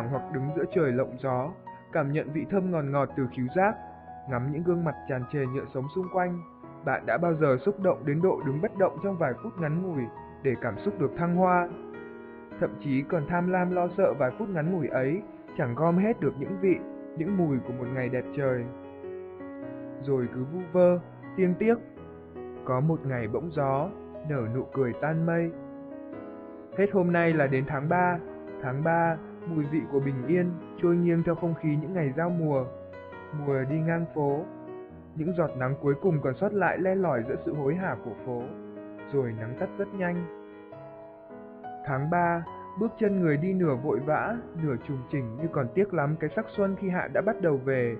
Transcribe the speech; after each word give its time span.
Thẳng 0.00 0.10
hoặc 0.10 0.32
đứng 0.32 0.50
giữa 0.56 0.64
trời 0.74 0.92
lộng 0.92 1.16
gió, 1.18 1.50
cảm 1.92 2.12
nhận 2.12 2.32
vị 2.32 2.46
thơm 2.50 2.70
ngọt 2.70 2.82
ngọt 2.82 3.08
từ 3.16 3.26
khíu 3.32 3.46
giác, 3.56 3.74
ngắm 4.30 4.52
những 4.52 4.62
gương 4.62 4.84
mặt 4.84 4.94
tràn 5.08 5.22
trề 5.32 5.38
nhựa 5.38 5.64
sống 5.74 5.84
xung 5.94 6.06
quanh. 6.12 6.42
Bạn 6.84 7.06
đã 7.06 7.18
bao 7.18 7.34
giờ 7.34 7.56
xúc 7.64 7.80
động 7.82 8.02
đến 8.06 8.22
độ 8.22 8.40
đứng 8.46 8.60
bất 8.62 8.78
động 8.78 8.98
trong 9.04 9.16
vài 9.16 9.32
phút 9.42 9.52
ngắn 9.60 9.82
ngủi 9.82 10.02
để 10.42 10.54
cảm 10.60 10.78
xúc 10.78 11.00
được 11.00 11.10
thăng 11.16 11.36
hoa? 11.36 11.68
Thậm 12.60 12.70
chí 12.84 13.02
còn 13.02 13.26
tham 13.28 13.50
lam 13.50 13.70
lo 13.70 13.88
sợ 13.96 14.14
vài 14.18 14.30
phút 14.38 14.48
ngắn 14.48 14.72
ngủi 14.72 14.88
ấy 14.88 15.22
chẳng 15.58 15.74
gom 15.74 15.96
hết 15.96 16.20
được 16.20 16.34
những 16.38 16.56
vị, 16.60 16.76
những 17.16 17.36
mùi 17.36 17.58
của 17.58 17.72
một 17.72 17.86
ngày 17.94 18.08
đẹp 18.08 18.24
trời. 18.36 18.64
Rồi 20.02 20.28
cứ 20.34 20.44
vu 20.44 20.60
vơ, 20.72 20.98
tiêng 21.36 21.54
tiếc. 21.54 21.74
Có 22.64 22.80
một 22.80 23.00
ngày 23.06 23.28
bỗng 23.28 23.50
gió, 23.52 23.90
nở 24.28 24.42
nụ 24.54 24.64
cười 24.72 24.92
tan 25.00 25.26
mây. 25.26 25.50
Hết 26.78 26.86
hôm 26.92 27.12
nay 27.12 27.32
là 27.32 27.46
đến 27.46 27.64
tháng 27.68 27.88
3, 27.88 28.18
tháng 28.62 28.84
3 28.84 29.16
mùi 29.46 29.64
vị 29.64 29.80
của 29.92 30.00
bình 30.00 30.26
yên 30.26 30.50
trôi 30.82 30.96
nghiêng 30.96 31.22
theo 31.22 31.34
không 31.34 31.54
khí 31.54 31.76
những 31.80 31.94
ngày 31.94 32.12
giao 32.16 32.30
mùa. 32.30 32.64
Mùa 33.38 33.64
đi 33.70 33.76
ngang 33.80 34.04
phố, 34.14 34.44
những 35.16 35.32
giọt 35.36 35.50
nắng 35.56 35.74
cuối 35.80 35.94
cùng 36.02 36.20
còn 36.22 36.34
sót 36.34 36.52
lại 36.52 36.78
le 36.78 36.94
lỏi 36.94 37.22
giữa 37.28 37.36
sự 37.44 37.54
hối 37.54 37.74
hả 37.74 37.96
của 38.04 38.14
phố, 38.26 38.42
rồi 39.12 39.34
nắng 39.40 39.54
tắt 39.60 39.68
rất 39.78 39.88
nhanh. 39.94 40.16
Tháng 41.86 42.10
3, 42.10 42.44
bước 42.80 42.92
chân 42.98 43.20
người 43.20 43.36
đi 43.36 43.52
nửa 43.52 43.74
vội 43.74 43.98
vã, 43.98 44.36
nửa 44.62 44.76
trùng 44.88 44.98
chỉnh 45.12 45.36
như 45.36 45.48
còn 45.52 45.68
tiếc 45.74 45.94
lắm 45.94 46.16
cái 46.20 46.30
sắc 46.36 46.46
xuân 46.56 46.76
khi 46.80 46.88
hạ 46.88 47.08
đã 47.12 47.20
bắt 47.20 47.36
đầu 47.40 47.56
về. 47.64 47.96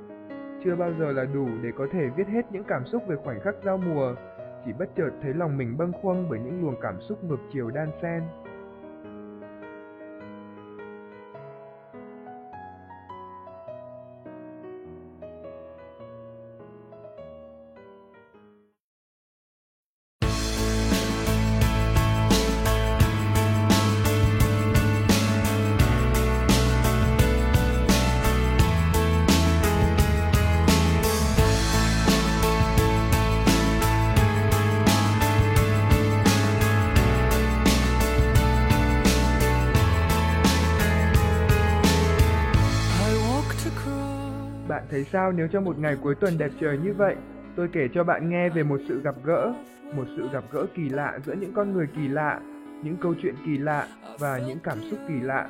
Chưa 0.64 0.77
bao 0.77 0.92
giờ 0.98 1.12
là 1.12 1.24
đủ 1.24 1.48
để 1.62 1.70
có 1.77 1.86
thể 1.92 2.08
viết 2.16 2.28
hết 2.28 2.52
những 2.52 2.64
cảm 2.64 2.84
xúc 2.86 3.02
về 3.06 3.16
khoảnh 3.16 3.41
khắc 3.41 3.55
giao 3.64 3.77
mùa, 3.77 4.14
chỉ 4.64 4.72
bất 4.78 4.88
chợt 4.96 5.11
thấy 5.22 5.34
lòng 5.34 5.56
mình 5.56 5.77
bâng 5.78 5.92
khuâng 6.02 6.27
bởi 6.30 6.41
những 6.41 6.62
luồng 6.62 6.80
cảm 6.80 7.00
xúc 7.00 7.24
ngược 7.24 7.41
chiều 7.52 7.70
đan 7.70 7.91
xen. 8.02 8.22
Bạn 44.80 44.89
thấy 44.91 45.05
sao 45.05 45.33
nếu 45.33 45.48
trong 45.48 45.64
một 45.64 45.79
ngày 45.79 45.96
cuối 46.02 46.14
tuần 46.14 46.39
đẹp 46.39 46.51
trời 46.61 46.79
như 46.79 46.92
vậy, 46.92 47.17
tôi 47.57 47.68
kể 47.73 47.89
cho 47.95 48.05
bạn 48.05 48.30
nghe 48.30 48.48
về 48.48 48.63
một 48.63 48.80
sự 48.89 49.01
gặp 49.02 49.14
gỡ, 49.24 49.52
một 49.96 50.05
sự 50.17 50.29
gặp 50.33 50.45
gỡ 50.52 50.67
kỳ 50.74 50.89
lạ 50.89 51.18
giữa 51.27 51.35
những 51.35 51.52
con 51.52 51.73
người 51.73 51.86
kỳ 51.96 52.08
lạ, 52.08 52.41
những 52.83 52.96
câu 52.96 53.14
chuyện 53.23 53.35
kỳ 53.46 53.58
lạ 53.58 53.86
và 54.18 54.39
những 54.39 54.58
cảm 54.63 54.79
xúc 54.91 54.98
kỳ 55.08 55.14
lạ. 55.20 55.48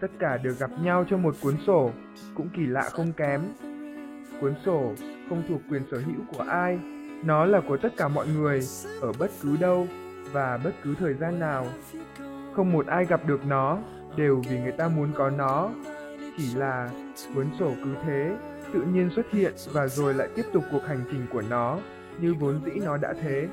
Tất 0.00 0.10
cả 0.18 0.36
được 0.36 0.58
gặp 0.58 0.70
nhau 0.82 1.04
trong 1.08 1.22
một 1.22 1.34
cuốn 1.42 1.54
sổ, 1.66 1.90
cũng 2.34 2.48
kỳ 2.56 2.66
lạ 2.66 2.82
không 2.82 3.12
kém. 3.12 3.40
Cuốn 4.40 4.54
sổ 4.64 4.92
không 5.28 5.42
thuộc 5.48 5.60
quyền 5.70 5.82
sở 5.90 5.98
hữu 5.98 6.24
của 6.32 6.42
ai, 6.42 6.78
nó 7.24 7.44
là 7.44 7.60
của 7.68 7.76
tất 7.76 7.92
cả 7.96 8.08
mọi 8.08 8.26
người, 8.28 8.60
ở 9.00 9.12
bất 9.18 9.30
cứ 9.42 9.56
đâu 9.56 9.86
và 10.32 10.58
bất 10.64 10.72
cứ 10.82 10.94
thời 10.98 11.14
gian 11.14 11.40
nào. 11.40 11.66
Không 12.56 12.72
một 12.72 12.86
ai 12.86 13.04
gặp 13.04 13.26
được 13.26 13.46
nó, 13.46 13.78
đều 14.16 14.42
vì 14.50 14.60
người 14.60 14.72
ta 14.72 14.88
muốn 14.88 15.08
có 15.14 15.30
nó 15.30 15.70
chỉ 16.36 16.54
là 16.54 16.88
cuốn 17.34 17.50
sổ 17.58 17.72
cứ 17.84 17.94
thế, 18.04 18.36
tự 18.72 18.82
nhiên 18.82 19.10
xuất 19.16 19.30
hiện 19.32 19.52
và 19.72 19.86
rồi 19.86 20.14
lại 20.14 20.28
tiếp 20.34 20.46
tục 20.52 20.64
cuộc 20.72 20.86
hành 20.86 21.04
trình 21.10 21.26
của 21.32 21.42
nó, 21.50 21.78
như 22.20 22.34
vốn 22.34 22.60
dĩ 22.64 22.80
nó 22.84 22.96
đã 22.96 23.14
thế. 23.22 23.48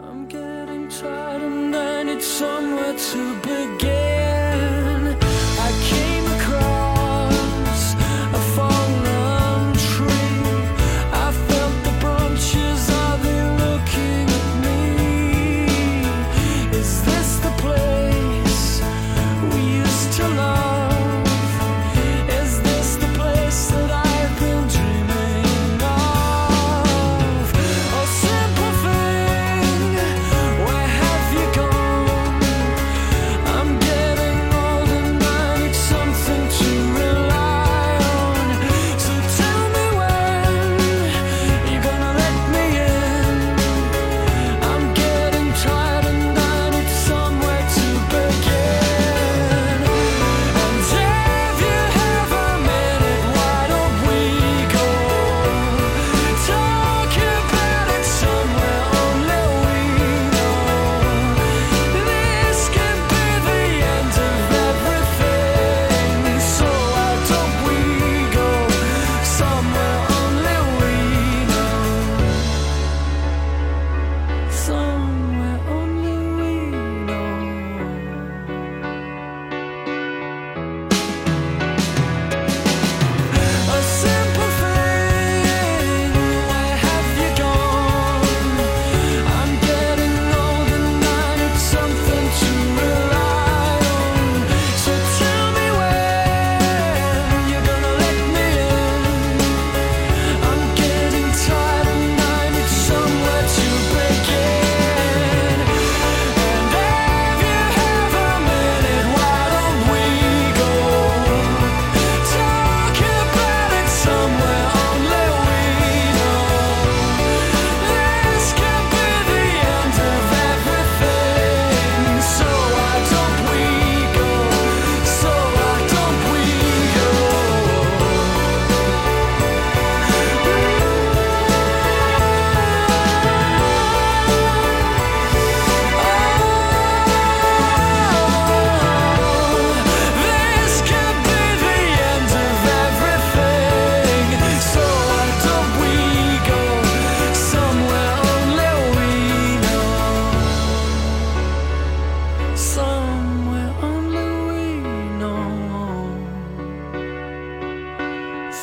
I'm 0.00 0.26
getting 0.28 0.88
tired 0.88 1.42
and 1.42 1.74
I 1.74 2.04
need 2.04 2.22
somewhere 2.22 2.96
to 3.12 3.20
begin. 3.44 4.91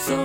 11 0.09 0.15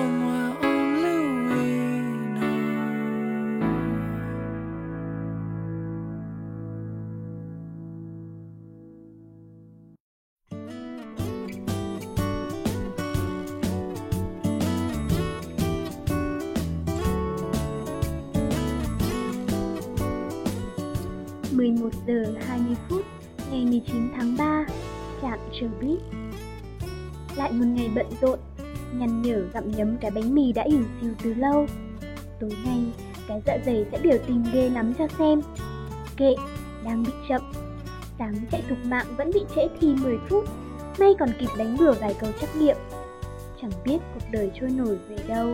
giờ 22.06 22.34
20 22.46 22.76
phút 22.88 23.02
ngày 23.50 23.64
19 23.64 24.08
tháng 24.16 24.36
3, 24.38 24.64
trạm 25.22 25.38
trường 25.60 25.70
buýt. 25.81 25.98
Lại 27.36 27.52
một 27.52 27.66
ngày 27.66 27.90
bận 27.94 28.06
rộn, 28.20 28.38
gặm 29.55 29.71
nhấm 29.71 29.97
cái 29.97 30.11
bánh 30.11 30.35
mì 30.35 30.53
đã 30.53 30.62
ỉu 30.62 30.83
xìu 31.01 31.11
từ 31.23 31.35
lâu. 31.35 31.67
Tối 32.41 32.51
nay, 32.65 32.81
cái 33.29 33.43
dạ 33.47 33.59
dày 33.67 33.85
sẽ 33.93 33.99
biểu 34.03 34.17
tình 34.27 34.45
ghê 34.53 34.71
lắm 34.71 34.95
cho 34.99 35.09
xem. 35.19 35.41
Kệ, 36.17 36.35
đang 36.85 37.03
bị 37.03 37.12
chậm. 37.29 37.53
Sáng 38.19 38.35
chạy 38.51 38.62
thục 38.69 38.79
mạng 38.85 39.06
vẫn 39.17 39.31
bị 39.35 39.41
trễ 39.55 39.69
thi 39.81 39.95
10 40.03 40.19
phút, 40.29 40.45
may 40.99 41.15
còn 41.19 41.29
kịp 41.39 41.49
đánh 41.59 41.77
bừa 41.79 41.93
vài 41.93 42.15
câu 42.21 42.31
trắc 42.41 42.56
nghiệm. 42.56 42.77
Chẳng 43.62 43.71
biết 43.85 43.99
cuộc 44.15 44.27
đời 44.33 44.51
trôi 44.61 44.71
nổi 44.71 44.99
về 45.09 45.17
đâu. 45.29 45.49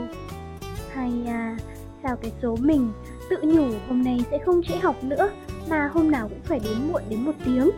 Hay 0.93 1.13
à, 1.27 1.57
sao 2.03 2.17
cái 2.17 2.33
số 2.43 2.57
mình 2.61 2.93
tự 3.31 3.37
nhủ 3.43 3.67
hôm 3.89 4.03
nay 4.05 4.25
sẽ 4.31 4.39
không 4.39 4.63
trễ 4.63 4.77
học 4.77 5.05
nữa 5.05 5.31
mà 5.69 5.91
hôm 5.95 6.11
nào 6.11 6.29
cũng 6.29 6.41
phải 6.45 6.61
đến 6.65 6.93
muộn 6.93 7.03
đến 7.09 7.25
một 7.25 7.33
tiếng 7.45 7.71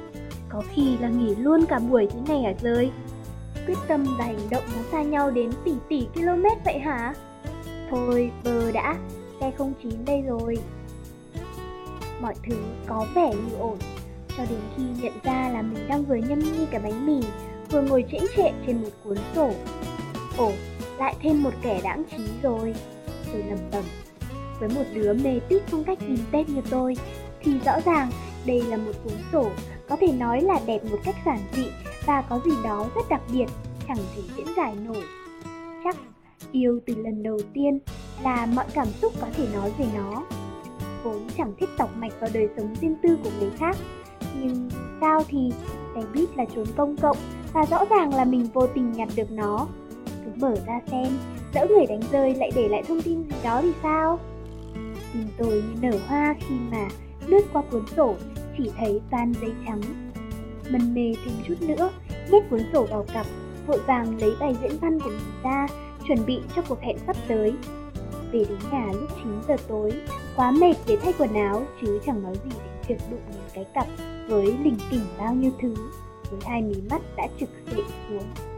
có 0.48 0.62
khi 0.74 0.96
là 0.98 1.08
nghỉ 1.08 1.34
luôn 1.34 1.66
cả 1.66 1.78
buổi 1.78 2.08
thế 2.12 2.20
này 2.28 2.44
à 2.44 2.52
rơi 2.62 2.90
quyết 3.66 3.78
tâm 3.88 4.04
và 4.18 4.24
hành 4.24 4.50
động 4.50 4.64
nó 4.76 4.82
xa 4.92 5.02
nhau 5.02 5.30
đến 5.30 5.50
tỷ 5.64 5.72
tỷ 5.88 6.06
km 6.14 6.44
vậy 6.64 6.78
hả? 6.78 7.14
Thôi 7.90 8.30
bờ 8.44 8.72
đã, 8.72 8.96
xe 9.40 9.50
không 9.58 9.72
chín 9.82 10.04
đây 10.04 10.22
rồi. 10.22 10.58
Mọi 12.20 12.34
thứ 12.46 12.56
có 12.86 13.06
vẻ 13.14 13.34
như 13.34 13.56
ổn. 13.58 13.78
Cho 14.36 14.44
đến 14.50 14.58
khi 14.76 14.82
nhận 15.02 15.12
ra 15.22 15.50
là 15.52 15.62
mình 15.62 15.88
đang 15.88 16.04
vừa 16.04 16.14
nhâm 16.14 16.38
nhi 16.38 16.66
cái 16.70 16.80
bánh 16.80 17.06
mì, 17.06 17.26
vừa 17.70 17.82
ngồi 17.82 18.04
chễnh 18.12 18.24
trệ 18.36 18.50
trên 18.66 18.82
một 18.82 18.90
cuốn 19.04 19.16
sổ. 19.34 19.50
Ồ, 20.38 20.52
lại 20.98 21.14
thêm 21.22 21.42
một 21.42 21.52
kẻ 21.62 21.80
đãng 21.84 22.02
trí 22.16 22.24
rồi. 22.42 22.74
Tôi 23.32 23.42
lầm 23.48 23.58
bầm 23.72 23.84
với 24.60 24.68
một 24.68 24.84
đứa 24.94 25.12
mê 25.12 25.40
tít 25.48 25.62
phong 25.66 25.84
cách 25.84 25.98
vintage 26.00 26.52
như 26.54 26.62
tôi, 26.70 26.96
thì 27.40 27.58
rõ 27.64 27.80
ràng 27.84 28.10
đây 28.46 28.62
là 28.62 28.76
một 28.76 28.92
cuốn 29.04 29.12
sổ 29.32 29.50
có 29.88 29.96
thể 30.00 30.12
nói 30.12 30.40
là 30.40 30.60
đẹp 30.66 30.84
một 30.90 30.98
cách 31.04 31.16
giản 31.26 31.38
dị 31.52 31.66
và 32.06 32.22
có 32.22 32.40
gì 32.44 32.52
đó 32.64 32.86
rất 32.94 33.08
đặc 33.08 33.20
biệt, 33.32 33.46
chẳng 33.88 33.96
thể 33.96 34.22
diễn 34.36 34.46
giải 34.56 34.74
nổi. 34.86 35.02
Chắc 35.84 35.96
yêu 36.52 36.80
từ 36.86 36.94
lần 36.96 37.22
đầu 37.22 37.38
tiên 37.54 37.78
là 38.24 38.46
mọi 38.46 38.64
cảm 38.74 38.86
xúc 39.02 39.12
có 39.20 39.26
thể 39.36 39.48
nói 39.54 39.72
về 39.78 39.86
nó. 39.96 40.24
Vốn 41.04 41.28
chẳng 41.36 41.52
thích 41.60 41.68
tọc 41.78 41.96
mạch 41.96 42.20
vào 42.20 42.30
đời 42.34 42.48
sống 42.56 42.74
riêng 42.80 42.96
tư 43.02 43.18
của 43.24 43.30
người 43.40 43.50
khác, 43.58 43.76
nhưng 44.40 44.70
sao 45.00 45.22
thì 45.28 45.52
xe 45.94 46.00
buýt 46.14 46.36
là 46.36 46.44
trốn 46.54 46.66
công 46.76 46.96
cộng 46.96 47.16
và 47.52 47.64
rõ 47.70 47.84
ràng 47.90 48.14
là 48.14 48.24
mình 48.24 48.46
vô 48.54 48.66
tình 48.66 48.92
nhặt 48.92 49.08
được 49.16 49.30
nó. 49.30 49.66
Cứ 50.06 50.30
mở 50.36 50.54
ra 50.66 50.80
xem, 50.90 51.18
dỡ 51.54 51.66
người 51.66 51.86
đánh 51.86 52.02
rơi 52.12 52.34
lại 52.34 52.50
để 52.54 52.68
lại 52.68 52.82
thông 52.88 53.02
tin 53.02 53.22
gì 53.22 53.36
đó 53.44 53.60
thì 53.62 53.72
sao? 53.82 54.18
Tim 55.12 55.26
tôi 55.38 55.62
như 55.62 55.74
nở 55.80 55.98
hoa 56.08 56.34
khi 56.40 56.54
mà 56.70 56.88
lướt 57.26 57.42
qua 57.52 57.62
cuốn 57.70 57.82
sổ 57.96 58.14
chỉ 58.58 58.70
thấy 58.78 59.00
toàn 59.10 59.32
giấy 59.40 59.52
trắng. 59.66 60.11
Mân 60.72 60.94
mê 60.94 61.12
thêm 61.24 61.34
chút 61.48 61.54
nữa, 61.60 61.90
nhét 62.30 62.42
cuốn 62.50 62.60
sổ 62.72 62.86
vào 62.90 63.06
cặp, 63.14 63.26
vội 63.66 63.78
vàng 63.86 64.18
lấy 64.20 64.30
bài 64.40 64.56
diễn 64.62 64.78
văn 64.80 65.00
của 65.00 65.10
mình 65.10 65.42
ra, 65.42 65.66
chuẩn 66.08 66.26
bị 66.26 66.40
cho 66.56 66.62
cuộc 66.68 66.80
hẹn 66.80 66.96
sắp 67.06 67.16
tới. 67.28 67.52
Về 68.32 68.44
đến 68.48 68.58
nhà 68.72 68.86
lúc 68.92 69.10
9 69.22 69.40
giờ 69.48 69.56
tối, 69.68 69.92
quá 70.36 70.50
mệt 70.50 70.74
để 70.86 70.96
thay 71.02 71.12
quần 71.18 71.34
áo 71.34 71.62
chứ 71.80 72.00
chẳng 72.06 72.22
nói 72.22 72.34
gì 72.44 72.50
đến 72.50 72.72
việc 72.88 73.10
đụng 73.10 73.20
những 73.30 73.50
cái 73.54 73.64
cặp 73.74 73.86
với 74.28 74.46
lỉnh 74.46 74.76
kỉnh 74.90 75.04
bao 75.18 75.34
nhiêu 75.34 75.50
thứ, 75.62 75.74
với 76.30 76.40
hai 76.44 76.62
mí 76.62 76.74
mắt 76.90 77.02
đã 77.16 77.28
trực 77.40 77.48
dậy 77.72 77.84
xuống. 78.08 78.51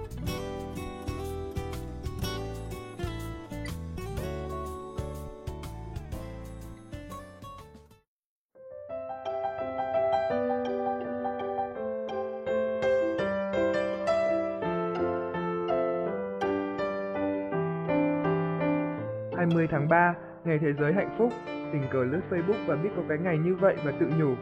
Ngày 20.55 20.73
thế 20.73 20.81
giới 20.81 20.93
hạnh 20.93 21.15
phúc, 21.19 21.33
tình 21.73 21.83
cờ 21.91 22.05
lướt 22.05 22.21
Facebook 22.31 22.67
và 22.67 22.77
biết 22.77 22.91
có 22.97 23.03
cái 23.09 23.19
ngày 23.19 23.39
như 23.39 23.55
vậy 23.55 23.77
và 23.85 23.93
tự 24.01 24.07
nhủ, 24.19 24.35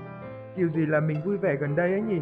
điều 0.57 0.69
gì 0.69 0.87
là 0.87 1.01
mình 1.01 1.17
vui 1.25 1.37
vẻ 1.37 1.57
gần 1.57 1.77
đây 1.77 1.93
ấy 1.93 2.03
nhỉ? 2.03 2.21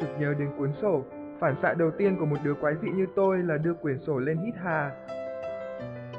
Thực 0.00 0.08
nhớ 0.20 0.34
đến 0.38 0.48
cuốn 0.58 0.72
sổ, 0.82 1.04
phản 1.40 1.54
xạ 1.62 1.74
đầu 1.74 1.90
tiên 1.90 2.16
của 2.18 2.26
một 2.26 2.36
đứa 2.44 2.54
quái 2.54 2.74
dị 2.82 2.88
như 2.90 3.06
tôi 3.16 3.38
là 3.38 3.56
đưa 3.56 3.74
quyển 3.74 3.98
sổ 3.98 4.18
lên 4.18 4.38
hít 4.38 4.54
hà. 4.64 4.90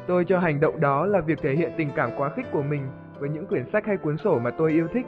Tôi 0.08 0.26
cho 0.26 0.40
hành 0.40 0.60
động 0.60 0.80
đó 0.80 1.06
là 1.06 1.22
việc 1.22 1.40
thể 1.42 1.56
hiện 1.56 1.72
tình 1.78 1.90
cảm 1.96 2.10
quá 2.18 2.30
khích 2.36 2.46
của 2.52 2.64
mình 2.64 2.82
với 3.20 3.30
những 3.30 3.46
quyển 3.46 3.64
sách 3.74 3.86
hay 3.86 3.98
cuốn 3.98 4.18
sổ 4.18 4.40
mà 4.40 4.52
tôi 4.52 4.72
yêu 4.72 4.88
thích. 4.94 5.06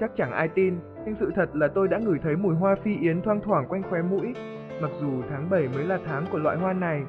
Chắc 0.00 0.10
chẳng 0.16 0.32
ai 0.32 0.48
tin, 0.48 0.74
nhưng 1.04 1.14
sự 1.20 1.30
thật 1.34 1.56
là 1.56 1.68
tôi 1.68 1.88
đã 1.88 1.98
ngửi 1.98 2.18
thấy 2.22 2.36
mùi 2.36 2.54
hoa 2.54 2.76
phi 2.84 2.96
yến 2.96 3.22
thoang 3.22 3.40
thoảng 3.40 3.66
quanh 3.68 3.82
khóe 3.82 4.02
mũi, 4.02 4.34
mặc 4.80 4.90
dù 5.00 5.22
tháng 5.30 5.50
7 5.50 5.68
mới 5.74 5.84
là 5.84 5.98
tháng 6.06 6.24
của 6.32 6.38
loại 6.38 6.56
hoa 6.56 6.72
này. 6.72 7.02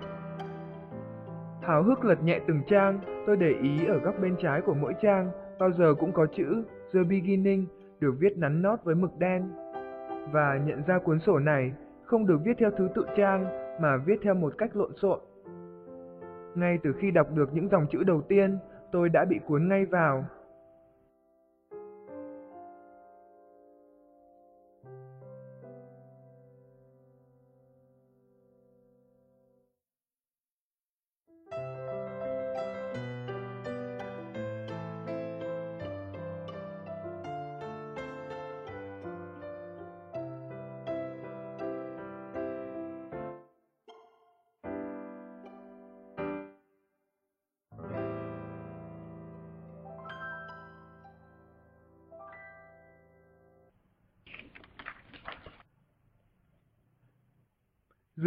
Háo 1.72 1.84
hức 1.84 2.06
lật 2.06 2.24
nhẹ 2.24 2.40
từng 2.48 2.62
trang, 2.68 3.00
tôi 3.26 3.38
để 3.38 3.54
ý 3.62 3.86
ở 3.86 3.98
góc 3.98 4.16
bên 4.22 4.36
trái 4.42 4.62
của 4.62 4.74
mỗi 4.74 4.94
trang, 5.02 5.32
bao 5.60 5.72
giờ 5.72 5.94
cũng 6.00 6.12
có 6.12 6.26
chữ 6.26 6.64
The 6.94 7.00
Beginning 7.10 7.66
được 8.00 8.16
viết 8.20 8.38
nắn 8.38 8.62
nót 8.62 8.80
với 8.84 8.96
mực 8.96 9.12
đen. 9.20 9.52
Và 10.32 10.60
nhận 10.66 10.84
ra 10.88 11.00
cuốn 11.00 11.20
sổ 11.20 11.40
này 11.40 11.74
không 12.04 12.28
được 12.28 12.38
viết 12.46 12.54
theo 12.58 12.72
thứ 12.78 12.88
tự 12.96 13.06
trang 13.18 13.46
mà 13.82 13.98
viết 14.06 14.20
theo 14.24 14.34
một 14.34 14.54
cách 14.58 14.76
lộn 14.76 14.92
xộn. 14.96 15.20
Ngay 16.56 16.78
từ 16.84 16.94
khi 17.00 17.12
đọc 17.12 17.28
được 17.36 17.54
những 17.54 17.70
dòng 17.70 17.86
chữ 17.92 18.04
đầu 18.04 18.22
tiên, 18.22 18.58
tôi 18.92 19.10
đã 19.10 19.26
bị 19.26 19.40
cuốn 19.48 19.68
ngay 19.68 19.86
vào, 19.86 20.26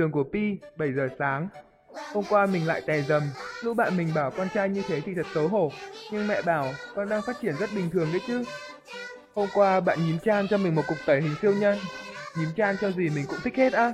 'Giường 0.05 0.13
của 0.13 0.25
Pi, 0.33 0.59
7 0.77 0.93
giờ 0.93 1.09
sáng. 1.19 1.49
Hôm 2.13 2.25
qua 2.29 2.47
mình 2.47 2.67
lại 2.67 2.81
tè 2.87 3.03
dầm, 3.03 3.23
lũ 3.63 3.75
bạn 3.75 3.97
mình 3.97 4.09
bảo 4.15 4.31
con 4.31 4.49
trai 4.55 4.69
như 4.69 4.83
thế 4.89 5.01
thì 5.01 5.15
thật 5.15 5.27
xấu 5.35 5.49
hổ, 5.49 5.73
nhưng 6.11 6.29
mẹ 6.29 6.43
bảo 6.43 6.73
con 6.95 7.09
đang 7.09 7.23
phát 7.23 7.37
triển 7.43 7.55
rất 7.61 7.71
bình 7.75 7.91
thường 7.91 8.09
đấy 8.13 8.21
chứ. 8.27 8.45
Hôm 9.35 9.49
qua 9.55 9.81
bạn 9.81 9.99
nhím 10.07 10.19
chan 10.25 10.49
cho 10.49 10.59
mình 10.59 10.75
một 10.75 10.83
cục 10.89 10.99
tẩy 11.07 11.21
hình 11.21 11.35
siêu 11.43 11.55
nhân. 11.55 11.79
Nhím 12.39 12.49
chan 12.57 12.77
cho 12.81 12.91
gì 12.91 13.09
mình 13.11 13.27
cũng 13.29 13.39
thích 13.45 13.57
hết 13.57 13.73
á. 13.73 13.93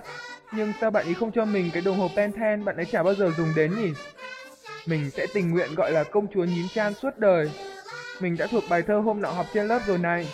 Nhưng 0.53 0.73
sao 0.81 0.91
bạn 0.91 1.07
ấy 1.07 1.15
không 1.15 1.33
cho 1.33 1.45
mình 1.45 1.71
cái 1.73 1.83
đồng 1.83 1.99
hồ 1.99 2.11
Pantene 2.17 2.65
bạn 2.65 2.77
ấy 2.77 2.85
chả 2.85 3.03
bao 3.03 3.15
giờ 3.15 3.31
dùng 3.37 3.53
đến 3.57 3.77
nhỉ? 3.77 3.93
Mình 4.87 5.11
sẽ 5.11 5.27
tình 5.35 5.51
nguyện 5.51 5.75
gọi 5.75 5.93
là 5.93 6.05
công 6.05 6.27
chúa 6.35 6.45
nhím 6.45 6.69
chan 6.75 6.95
suốt 6.95 7.19
đời. 7.19 7.51
Mình 8.21 8.37
đã 8.37 8.47
thuộc 8.47 8.65
bài 8.69 8.83
thơ 8.83 8.99
hôm 8.99 9.21
nọ 9.21 9.31
học 9.31 9.47
trên 9.55 9.67
lớp 9.67 9.81
rồi 9.87 9.99
này. 9.99 10.29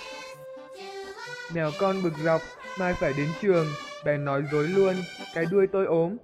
Mèo 1.54 1.70
con 1.78 2.02
bực 2.02 2.12
dọc, 2.24 2.42
mai 2.78 2.94
phải 2.94 3.12
đến 3.16 3.28
trường, 3.42 3.66
bèn 4.04 4.24
nói 4.24 4.42
dối 4.52 4.68
luôn, 4.68 4.94
cái 5.34 5.44
đuôi 5.50 5.66
tôi 5.66 5.86
ốm. 5.86 6.16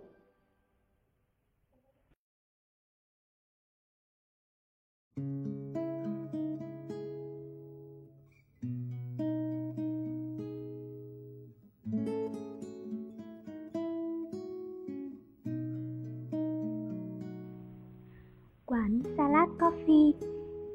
Quán 18.67 19.01
Salad 19.17 19.49
Coffee, 19.59 20.13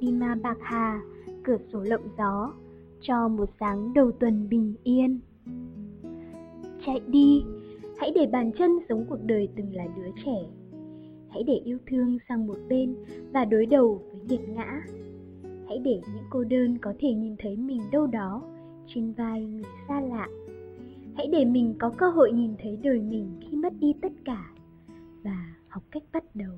Dima 0.02 0.36
Bạc 0.36 0.58
Hà, 0.62 1.02
cửa 1.44 1.58
sổ 1.74 1.80
lộng 1.84 2.10
gió, 2.18 2.54
cho 3.02 3.28
một 3.28 3.50
sáng 3.60 3.94
đầu 3.94 4.12
tuần 4.12 4.50
bình 4.50 4.76
yên. 4.84 5.20
Chạy 6.98 7.06
đi, 7.08 7.44
hãy 7.98 8.12
để 8.16 8.26
bàn 8.32 8.52
chân 8.52 8.72
sống 8.90 9.06
cuộc 9.10 9.24
đời 9.26 9.48
từng 9.56 9.76
là 9.76 9.84
đứa 9.98 10.12
trẻ. 10.26 10.38
hãy 11.30 11.44
để 11.44 11.54
yêu 11.64 11.78
thương 11.88 12.18
sang 12.30 12.48
một 12.48 12.58
bên 12.70 12.96
và 13.34 13.46
đối 13.46 13.66
đầu 13.66 14.02
với 14.12 14.22
nghiệt 14.30 14.50
ngã. 14.50 14.82
Hãy 15.68 15.78
để 15.78 16.02
những 16.16 16.24
cô 16.30 16.44
đơn 16.44 16.78
có 16.82 16.94
thể 17.00 17.14
nhìn 17.14 17.36
thấy 17.40 17.56
mình 17.56 17.82
đâu 17.92 18.08
đó 18.08 18.44
trên 18.88 19.14
vai 19.14 19.46
người 19.46 19.64
xa 19.88 20.02
lạ. 20.02 20.28
Hãy 21.16 21.28
để 21.28 21.46
mình 21.46 21.76
có 21.80 21.90
cơ 21.90 22.10
hội 22.10 22.32
nhìn 22.32 22.52
thấy 22.64 22.78
đời 22.84 23.02
mình 23.02 23.30
khi 23.42 23.58
mất 23.58 23.74
đi 23.80 23.94
tất 24.02 24.12
cả 24.26 24.52
và 25.24 25.56
học 25.68 25.84
cách 25.92 26.04
bắt 26.14 26.24
đầu. 26.34 26.54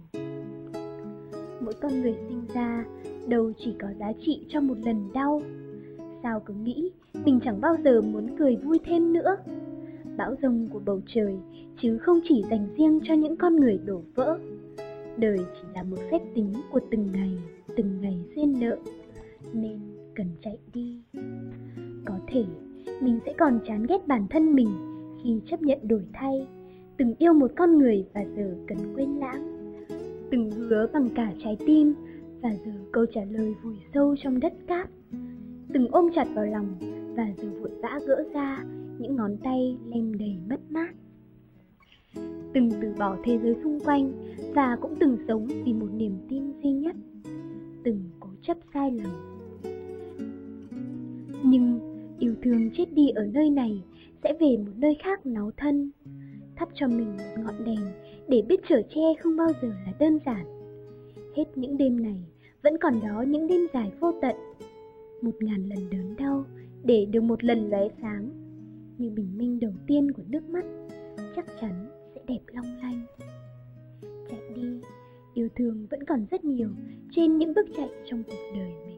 Mỗi 1.61 1.73
con 1.81 2.01
người 2.01 2.15
sinh 2.29 2.41
ra 2.53 2.85
đâu 3.27 3.51
chỉ 3.57 3.75
có 3.81 3.87
giá 3.99 4.13
trị 4.25 4.45
cho 4.49 4.61
một 4.61 4.75
lần 4.85 5.09
đau. 5.13 5.41
Sao 6.23 6.39
cứ 6.39 6.53
nghĩ 6.53 6.91
mình 7.25 7.39
chẳng 7.45 7.61
bao 7.61 7.75
giờ 7.83 8.01
muốn 8.01 8.37
cười 8.37 8.55
vui 8.55 8.79
thêm 8.85 9.13
nữa? 9.13 9.35
Bão 10.19 10.35
rông 10.41 10.67
của 10.73 10.79
bầu 10.85 11.01
trời, 11.07 11.35
chứ 11.81 11.97
không 11.97 12.19
chỉ 12.29 12.43
dành 12.49 12.67
riêng 12.77 12.99
cho 13.03 13.13
những 13.13 13.35
con 13.37 13.55
người 13.55 13.79
đổ 13.85 14.01
vỡ. 14.15 14.39
Đời 15.17 15.37
chỉ 15.37 15.67
là 15.75 15.83
một 15.83 15.97
phép 16.11 16.21
tính 16.35 16.53
của 16.71 16.79
từng 16.91 17.11
ngày 17.11 17.31
từng 17.75 18.01
ngày 18.01 18.17
duyên 18.35 18.59
nợ, 18.59 18.77
nên 19.53 19.79
cần 20.15 20.27
chạy 20.43 20.57
đi. 20.73 21.01
Có 22.05 22.13
thể, 22.27 22.45
mình 23.01 23.19
sẽ 23.25 23.33
còn 23.37 23.59
chán 23.67 23.85
ghét 23.89 24.07
bản 24.07 24.27
thân 24.29 24.55
mình 24.55 24.69
khi 25.23 25.41
chấp 25.49 25.61
nhận 25.61 25.87
đổi 25.87 26.03
thay, 26.13 26.47
từng 26.97 27.15
yêu 27.17 27.33
một 27.33 27.51
con 27.57 27.77
người 27.77 28.05
và 28.13 28.21
giờ 28.37 28.55
cần 28.67 28.77
quên 28.95 29.09
lãng, 29.19 29.75
từng 30.31 30.51
hứa 30.51 30.87
bằng 30.93 31.09
cả 31.15 31.33
trái 31.43 31.57
tim 31.65 31.93
và 32.41 32.49
giờ 32.65 32.71
câu 32.91 33.05
trả 33.13 33.21
lời 33.31 33.53
vùi 33.63 33.75
sâu 33.93 34.15
trong 34.23 34.39
đất 34.39 34.53
cát, 34.67 34.89
từng 35.73 35.87
ôm 35.91 36.09
chặt 36.15 36.27
vào 36.35 36.45
lòng 36.45 36.67
và 37.15 37.27
giờ 37.37 37.49
vội 37.61 37.71
vã 37.81 37.99
gỡ 38.07 38.23
ra 38.33 38.63
những 38.99 39.15
ngón 39.15 39.37
tay 39.43 39.77
lem 39.89 40.17
đầy 40.17 40.35
mất 40.49 40.71
mát. 40.71 40.93
Từng 42.53 42.69
từ 42.81 42.93
bỏ 42.99 43.17
thế 43.23 43.39
giới 43.43 43.55
xung 43.63 43.79
quanh 43.79 44.11
và 44.53 44.77
cũng 44.81 44.95
từng 44.99 45.17
sống 45.27 45.47
vì 45.65 45.73
một 45.73 45.87
niềm 45.93 46.17
tin 46.29 46.43
duy 46.63 46.71
nhất, 46.71 46.95
từng 47.83 48.03
cố 48.19 48.29
chấp 48.41 48.57
sai 48.73 48.91
lầm. 48.91 49.11
Nhưng 51.43 51.79
yêu 52.19 52.35
thương 52.43 52.69
chết 52.77 52.93
đi 52.93 53.09
ở 53.09 53.25
nơi 53.25 53.49
này 53.49 53.83
sẽ 54.23 54.33
về 54.39 54.57
một 54.57 54.71
nơi 54.75 54.95
khác 55.03 55.25
náu 55.25 55.51
thân, 55.57 55.91
thắp 56.55 56.69
cho 56.73 56.87
mình 56.87 57.17
một 57.17 57.43
ngọn 57.43 57.63
đèn 57.65 57.79
để 58.27 58.41
biết 58.47 58.59
trở 58.69 58.81
che 58.95 59.01
không 59.23 59.37
bao 59.37 59.49
giờ 59.61 59.67
là 59.85 59.93
đơn 59.99 60.19
giản. 60.25 60.45
Hết 61.35 61.45
những 61.55 61.77
đêm 61.77 62.03
này, 62.03 62.23
vẫn 62.63 62.73
còn 62.81 62.99
đó 63.01 63.21
những 63.21 63.47
đêm 63.47 63.61
dài 63.73 63.91
vô 63.99 64.11
tận, 64.21 64.35
một 65.21 65.35
ngàn 65.39 65.69
lần 65.69 65.89
đớn 65.89 66.15
đau 66.17 66.45
để 66.83 67.05
được 67.05 67.23
một 67.23 67.43
lần 67.43 67.69
lóe 67.69 67.87
sáng 68.01 68.48
như 68.99 69.09
bình 69.09 69.37
minh 69.37 69.59
đầu 69.59 69.73
tiên 69.87 70.11
của 70.11 70.23
nước 70.27 70.49
mắt, 70.49 70.65
chắc 71.35 71.45
chắn 71.61 71.87
sẽ 72.15 72.21
đẹp 72.27 72.39
long 72.47 72.77
lanh. 72.81 73.05
Chạy 74.29 74.39
đi, 74.55 74.81
yêu 75.33 75.49
thương 75.55 75.87
vẫn 75.89 76.03
còn 76.03 76.25
rất 76.31 76.43
nhiều 76.45 76.69
trên 77.11 77.37
những 77.37 77.53
bước 77.53 77.67
chạy 77.77 77.89
trong 78.05 78.23
cuộc 78.23 78.51
đời 78.55 78.88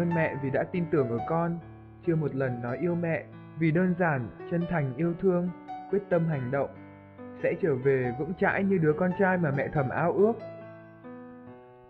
ơn 0.00 0.14
mẹ 0.14 0.34
vì 0.42 0.50
đã 0.50 0.64
tin 0.72 0.84
tưởng 0.90 1.08
ở 1.10 1.18
con, 1.28 1.58
chưa 2.06 2.16
một 2.16 2.34
lần 2.34 2.62
nói 2.62 2.78
yêu 2.78 2.94
mẹ, 2.94 3.24
vì 3.58 3.70
đơn 3.70 3.94
giản, 3.98 4.28
chân 4.50 4.66
thành 4.70 4.92
yêu 4.96 5.14
thương, 5.20 5.50
quyết 5.90 6.02
tâm 6.08 6.26
hành 6.28 6.50
động, 6.50 6.70
sẽ 7.42 7.54
trở 7.62 7.74
về 7.74 8.14
vững 8.18 8.32
chãi 8.40 8.64
như 8.64 8.78
đứa 8.78 8.92
con 8.92 9.10
trai 9.18 9.38
mà 9.38 9.50
mẹ 9.50 9.68
thầm 9.72 9.88
ao 9.88 10.12
ước. 10.12 10.32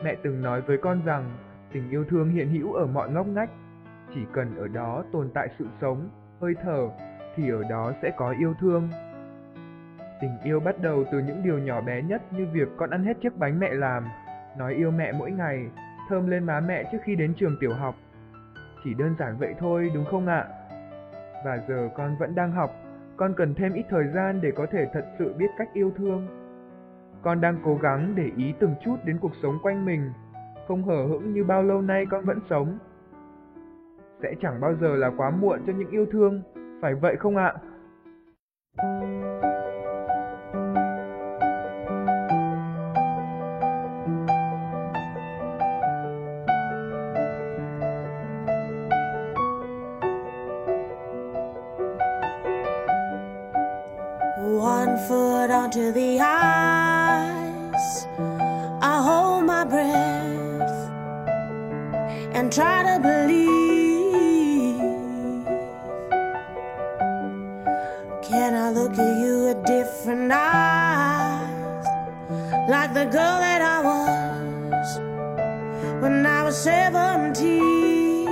Mẹ 0.05 0.17
từng 0.23 0.43
nói 0.43 0.61
với 0.61 0.79
con 0.79 1.05
rằng 1.05 1.31
tình 1.73 1.90
yêu 1.90 2.05
thương 2.05 2.31
hiện 2.31 2.49
hữu 2.49 2.73
ở 2.73 2.87
mọi 2.87 3.11
ngóc 3.11 3.26
ngách, 3.26 3.50
chỉ 4.14 4.21
cần 4.33 4.57
ở 4.57 4.69
đó 4.69 5.05
tồn 5.12 5.31
tại 5.35 5.49
sự 5.59 5.67
sống, 5.81 6.09
hơi 6.40 6.55
thở 6.62 6.88
thì 7.37 7.50
ở 7.50 7.62
đó 7.71 7.93
sẽ 8.02 8.11
có 8.17 8.35
yêu 8.40 8.55
thương. 8.61 8.88
Tình 10.21 10.38
yêu 10.45 10.61
bắt 10.61 10.75
đầu 10.83 11.05
từ 11.12 11.19
những 11.19 11.43
điều 11.45 11.59
nhỏ 11.59 11.81
bé 11.81 12.02
nhất 12.02 12.23
như 12.33 12.47
việc 12.52 12.69
con 12.76 12.90
ăn 12.90 13.05
hết 13.05 13.21
chiếc 13.23 13.37
bánh 13.38 13.61
mẹ 13.61 13.71
làm, 13.73 14.05
nói 14.59 14.75
yêu 14.75 14.90
mẹ 14.90 15.12
mỗi 15.12 15.31
ngày 15.31 15.69
thơm 16.11 16.26
lên 16.26 16.45
má 16.45 16.61
mẹ 16.61 16.85
trước 16.93 16.99
khi 17.05 17.17
đến 17.17 17.35
trường 17.35 17.57
tiểu 17.61 17.75
học. 17.75 17.95
Chỉ 18.85 18.95
đơn 18.95 19.14
giản 19.19 19.37
vậy 19.38 19.55
thôi 19.59 19.90
đúng 19.95 20.05
không 20.05 20.26
ạ? 20.26 20.45
Và 21.45 21.59
giờ 21.69 21.88
con 21.97 22.17
vẫn 22.19 22.35
đang 22.35 22.52
học, 22.52 22.71
con 23.17 23.35
cần 23.37 23.55
thêm 23.55 23.73
ít 23.73 23.85
thời 23.88 24.05
gian 24.14 24.40
để 24.40 24.50
có 24.50 24.67
thể 24.67 24.87
thật 24.93 25.05
sự 25.19 25.35
biết 25.38 25.50
cách 25.59 25.69
yêu 25.73 25.93
thương. 25.97 26.26
Con 27.23 27.40
đang 27.40 27.57
cố 27.64 27.79
gắng 27.83 28.12
để 28.17 28.31
ý 28.37 28.55
từng 28.59 28.75
chút 28.85 28.97
đến 29.05 29.19
cuộc 29.21 29.33
sống 29.43 29.59
quanh 29.62 29.85
mình, 29.85 30.12
không 30.69 30.85
hờ 30.85 31.07
hững 31.07 31.33
như 31.33 31.45
bao 31.45 31.62
lâu 31.62 31.83
nay 31.83 32.07
con 32.11 32.25
vẫn 32.25 32.38
sống. 32.50 32.79
Sẽ 34.23 34.35
chẳng 34.40 34.61
bao 34.61 34.75
giờ 34.75 34.97
là 34.97 35.11
quá 35.17 35.31
muộn 35.31 35.61
cho 35.67 35.73
những 35.73 35.90
yêu 35.90 36.07
thương, 36.12 36.43
phải 36.83 36.95
vậy 36.95 37.17
không 37.17 37.37
ạ? 37.37 37.55
To 62.90 62.99
believe. 63.00 64.80
Can 68.23 68.54
I 68.54 68.70
look 68.70 68.99
at 68.99 69.18
you 69.23 69.35
with 69.47 69.64
different 69.64 70.30
eyes, 70.32 71.87
like 72.68 72.92
the 72.94 73.04
girl 73.04 73.38
that 73.47 73.62
I 73.62 73.78
was 73.90 74.99
when 76.02 76.26
I 76.26 76.42
was 76.44 76.56
seventeen? 76.56 78.26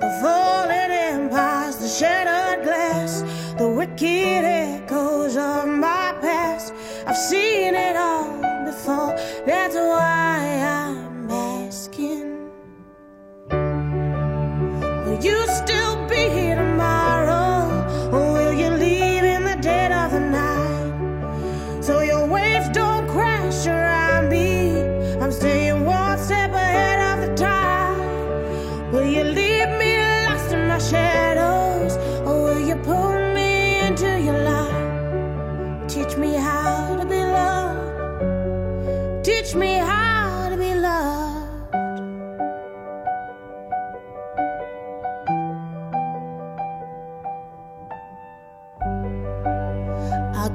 The 0.00 0.10
falling 0.20 0.92
empires, 1.10 1.76
the 1.76 1.88
shattered 1.88 2.64
glass 2.64 3.22
the 3.56 3.68
wicked 3.68 4.44
echoes 4.44 5.36
of 5.36 5.66
my 5.68 6.14
past. 6.20 6.74
I've 7.06 7.16
seen 7.16 7.74
it 7.74 7.96
all 7.96 8.15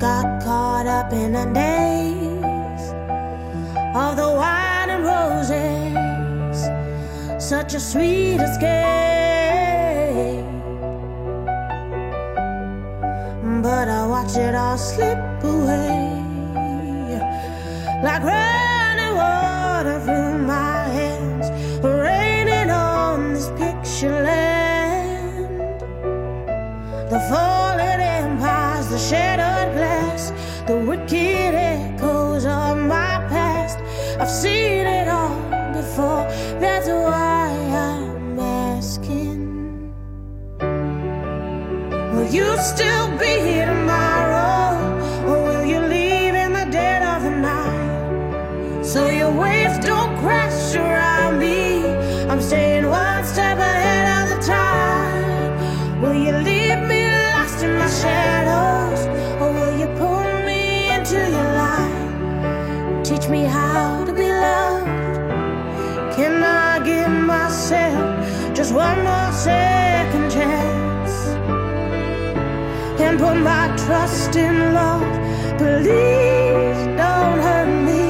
got 0.02 0.42
caught 0.42 0.88
up 0.88 1.14
in 1.14 1.34
the 1.34 1.46
days 1.54 2.84
of 3.96 4.16
the 4.18 4.28
wine 4.42 4.90
and 4.90 5.04
roses, 5.04 6.58
such 7.38 7.76
a 7.76 7.80
sweet 7.80 8.38
escape. 8.42 8.82
but 13.62 13.88
I 13.88 14.08
watch 14.08 14.36
it 14.38 14.56
all 14.56 14.76
slip 14.76 15.44
away 15.44 16.20
like 18.04 18.24
running 18.24 18.61
one 52.92 53.24
step 53.24 53.58
ahead 53.58 54.06
of 54.18 54.26
the 54.36 54.40
time. 54.46 56.02
Will 56.02 56.14
you 56.14 56.34
leave 56.50 56.82
me 56.88 57.02
lost 57.34 57.64
in 57.64 57.78
my 57.78 57.90
shadows? 57.90 59.02
Or 59.42 59.50
will 59.54 59.76
you 59.80 59.88
pull 59.98 60.30
me 60.46 60.92
into 60.96 61.18
your 61.36 61.50
light? 61.64 63.02
Teach 63.04 63.30
me 63.30 63.44
how 63.44 64.04
to 64.06 64.14
be 64.14 64.28
loved. 64.28 64.88
Can 66.16 66.44
I 66.44 66.84
give 66.84 67.12
myself 67.12 68.56
just 68.56 68.74
one 68.74 69.04
more 69.04 69.32
second 69.32 69.81
my 73.44 73.76
trust 73.86 74.36
in 74.36 74.74
love. 74.74 75.02
Please 75.58 76.82
don't 77.00 77.40
hurt 77.48 77.72
me. 77.88 78.04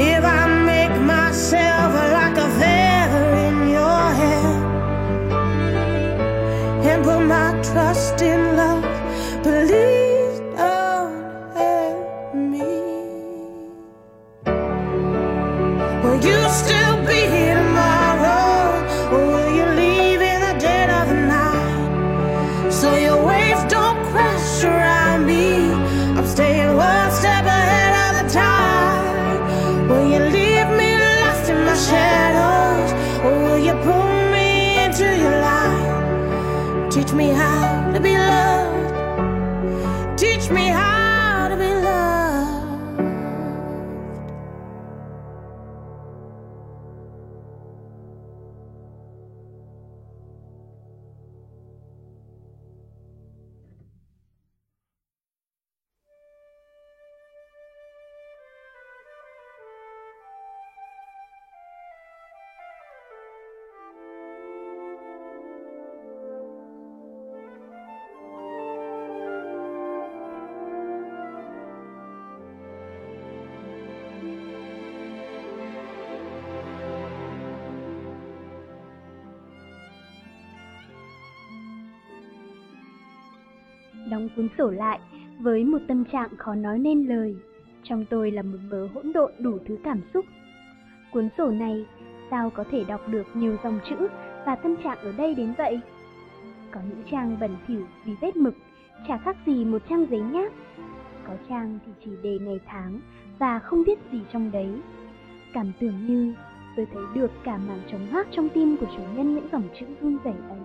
If 0.00 0.24
I 0.24 0.46
make 0.72 0.96
myself 1.00 1.92
like 2.18 2.36
a 2.36 2.48
feather 2.60 3.28
in 3.48 3.68
your 3.68 4.04
hair 4.20 4.52
and 6.88 7.04
put 7.04 7.20
my 7.20 7.50
trust 7.62 8.22
in 8.22 8.51
Đóng 84.12 84.28
cuốn 84.36 84.48
sổ 84.58 84.70
lại 84.70 85.00
với 85.38 85.64
một 85.64 85.78
tâm 85.88 86.04
trạng 86.04 86.36
khó 86.36 86.54
nói 86.54 86.78
nên 86.78 87.06
lời. 87.06 87.36
Trong 87.82 88.04
tôi 88.10 88.30
là 88.30 88.42
một 88.42 88.58
mớ 88.70 88.88
hỗn 88.94 89.12
độn 89.12 89.32
đủ 89.38 89.58
thứ 89.66 89.78
cảm 89.84 90.00
xúc. 90.14 90.24
Cuốn 91.12 91.28
sổ 91.38 91.50
này 91.50 91.86
sao 92.30 92.50
có 92.50 92.64
thể 92.70 92.84
đọc 92.84 93.00
được 93.08 93.26
nhiều 93.34 93.56
dòng 93.64 93.80
chữ 93.90 93.96
và 94.46 94.56
tâm 94.56 94.76
trạng 94.84 94.98
ở 94.98 95.12
đây 95.12 95.34
đến 95.34 95.54
vậy? 95.58 95.80
Có 96.70 96.80
những 96.88 97.02
trang 97.10 97.36
bẩn 97.40 97.56
thỉu 97.66 97.86
vì 98.04 98.12
vết 98.20 98.36
mực, 98.36 98.54
chả 99.08 99.18
khác 99.18 99.36
gì 99.46 99.64
một 99.64 99.82
trang 99.88 100.06
giấy 100.10 100.20
nháp. 100.20 100.52
Có 101.26 101.34
trang 101.48 101.78
thì 101.86 101.92
chỉ 102.04 102.10
đề 102.22 102.38
ngày 102.38 102.60
tháng 102.66 103.00
và 103.38 103.58
không 103.58 103.84
biết 103.86 103.98
gì 104.12 104.20
trong 104.32 104.50
đấy. 104.50 104.80
Cảm 105.54 105.72
tưởng 105.80 106.06
như 106.06 106.34
tôi 106.76 106.86
thấy 106.94 107.02
được 107.14 107.30
cả 107.44 107.58
mảng 107.58 107.80
trống 107.92 108.06
hoác 108.10 108.26
trong 108.32 108.48
tim 108.48 108.76
của 108.76 108.86
chủ 108.96 109.02
nhân 109.16 109.34
những 109.34 109.48
dòng 109.52 109.68
chữ 109.80 109.86
run 110.00 110.18
rẩy 110.24 110.34
ấy. 110.48 110.60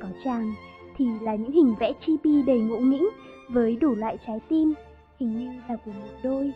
Có 0.00 0.08
trang 0.24 0.52
thì 0.96 1.04
là 1.20 1.34
những 1.34 1.52
hình 1.52 1.74
vẽ 1.80 1.92
chibi 2.06 2.42
đầy 2.42 2.60
ngộ 2.60 2.78
nghĩnh 2.78 3.08
với 3.48 3.76
đủ 3.76 3.94
loại 3.94 4.18
trái 4.26 4.40
tim, 4.48 4.74
hình 5.18 5.38
như 5.38 5.60
là 5.68 5.76
của 5.84 5.90
một 5.90 6.08
đôi. 6.22 6.52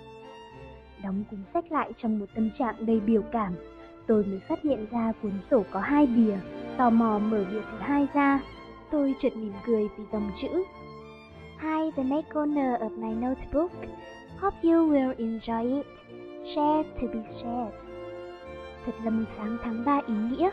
Đóng 1.03 1.25
cuốn 1.31 1.41
sách 1.55 1.73
lại 1.73 1.93
trong 2.03 2.19
một 2.19 2.27
tâm 2.35 2.51
trạng 2.59 2.75
đầy 2.87 3.01
biểu 3.01 3.23
cảm, 3.33 3.53
tôi 4.07 4.25
mới 4.25 4.41
phát 4.49 4.63
hiện 4.63 4.87
ra 4.91 5.13
cuốn 5.23 5.33
sổ 5.51 5.65
có 5.71 5.81
hai 5.81 6.07
bìa, 6.07 6.37
tò 6.77 6.91
mò 6.91 7.19
mở 7.19 7.45
bìa 7.53 7.61
thứ 7.61 7.79
hai 7.81 8.07
ra. 8.15 8.41
Tôi 8.91 9.15
chợt 9.23 9.37
mỉm 9.37 9.53
cười 9.67 9.89
vì 9.99 10.05
dòng 10.13 10.31
chữ. 10.43 10.49
Hi, 11.61 11.91
the 11.97 12.03
next 12.03 12.35
corner 12.35 12.81
of 12.81 12.91
my 12.99 13.15
notebook. 13.15 13.71
Hope 14.39 14.57
you 14.63 14.91
will 14.91 15.15
enjoy 15.17 15.77
it. 15.77 15.87
Share 16.55 16.83
to 16.83 17.07
be 17.15 17.21
shared. 17.43 17.75
Thật 18.87 18.93
là 19.05 19.11
một 19.11 19.25
sáng 19.37 19.57
tháng 19.63 19.85
3 19.85 20.01
ý 20.07 20.15
nghĩa, 20.15 20.51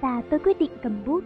và 0.00 0.22
tôi 0.30 0.40
quyết 0.40 0.58
định 0.58 0.70
cầm 0.82 1.04
bút 1.06 1.24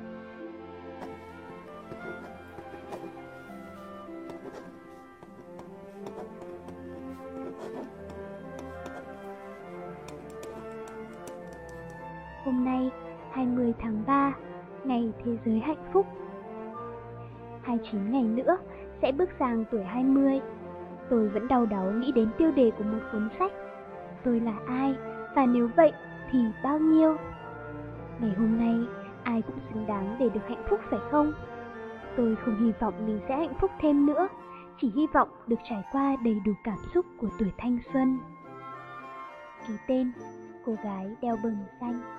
tháng 13.78 14.02
3, 14.06 14.34
ngày 14.84 15.12
Thế 15.24 15.36
giới 15.44 15.58
hạnh 15.58 15.90
phúc. 15.92 16.06
29 17.62 18.12
ngày 18.12 18.22
nữa 18.22 18.58
sẽ 19.02 19.12
bước 19.12 19.30
sang 19.38 19.64
tuổi 19.70 19.84
20. 19.84 20.40
Tôi 21.10 21.28
vẫn 21.28 21.48
đau 21.48 21.66
đáu 21.66 21.90
nghĩ 21.92 22.12
đến 22.12 22.28
tiêu 22.38 22.52
đề 22.52 22.70
của 22.78 22.84
một 22.84 22.98
cuốn 23.12 23.28
sách. 23.38 23.52
Tôi 24.24 24.40
là 24.40 24.54
ai 24.66 24.94
và 25.36 25.46
nếu 25.46 25.68
vậy 25.76 25.92
thì 26.30 26.38
bao 26.64 26.78
nhiêu? 26.78 27.16
Ngày 28.20 28.34
hôm 28.38 28.58
nay, 28.58 28.76
ai 29.22 29.42
cũng 29.42 29.58
xứng 29.68 29.86
đáng 29.86 30.16
để 30.20 30.28
được 30.28 30.48
hạnh 30.48 30.64
phúc 30.70 30.80
phải 30.90 31.00
không? 31.10 31.32
Tôi 32.16 32.36
không 32.36 32.56
hy 32.56 32.72
vọng 32.80 32.94
mình 33.06 33.20
sẽ 33.28 33.36
hạnh 33.36 33.54
phúc 33.60 33.70
thêm 33.80 34.06
nữa, 34.06 34.28
chỉ 34.80 34.92
hy 34.94 35.06
vọng 35.14 35.28
được 35.46 35.58
trải 35.70 35.82
qua 35.92 36.16
đầy 36.24 36.40
đủ 36.44 36.52
cảm 36.64 36.78
xúc 36.94 37.06
của 37.20 37.28
tuổi 37.38 37.52
thanh 37.58 37.78
xuân. 37.92 38.18
Ký 39.66 39.74
tên, 39.88 40.12
cô 40.66 40.74
gái 40.84 41.16
đeo 41.22 41.36
bừng 41.42 41.56
xanh. 41.80 42.17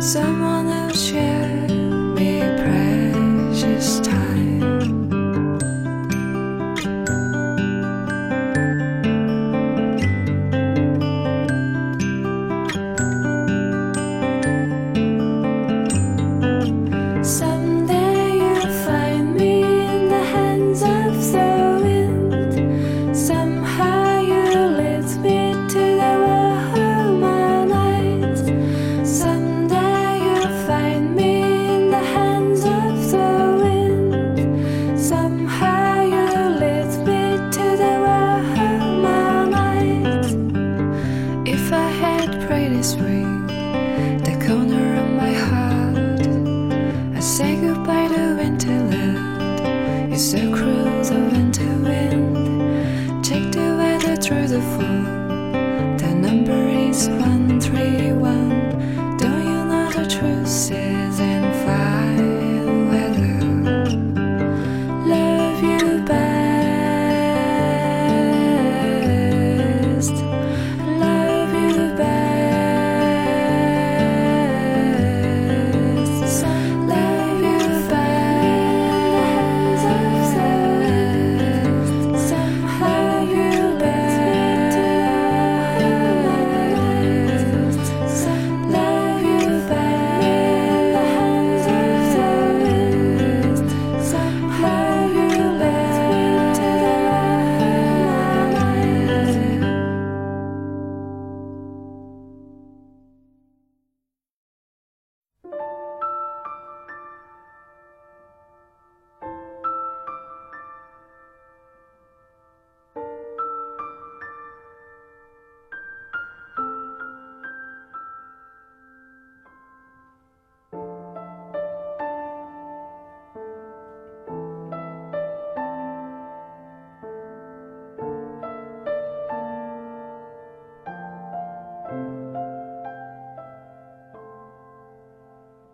Someone 0.00 0.47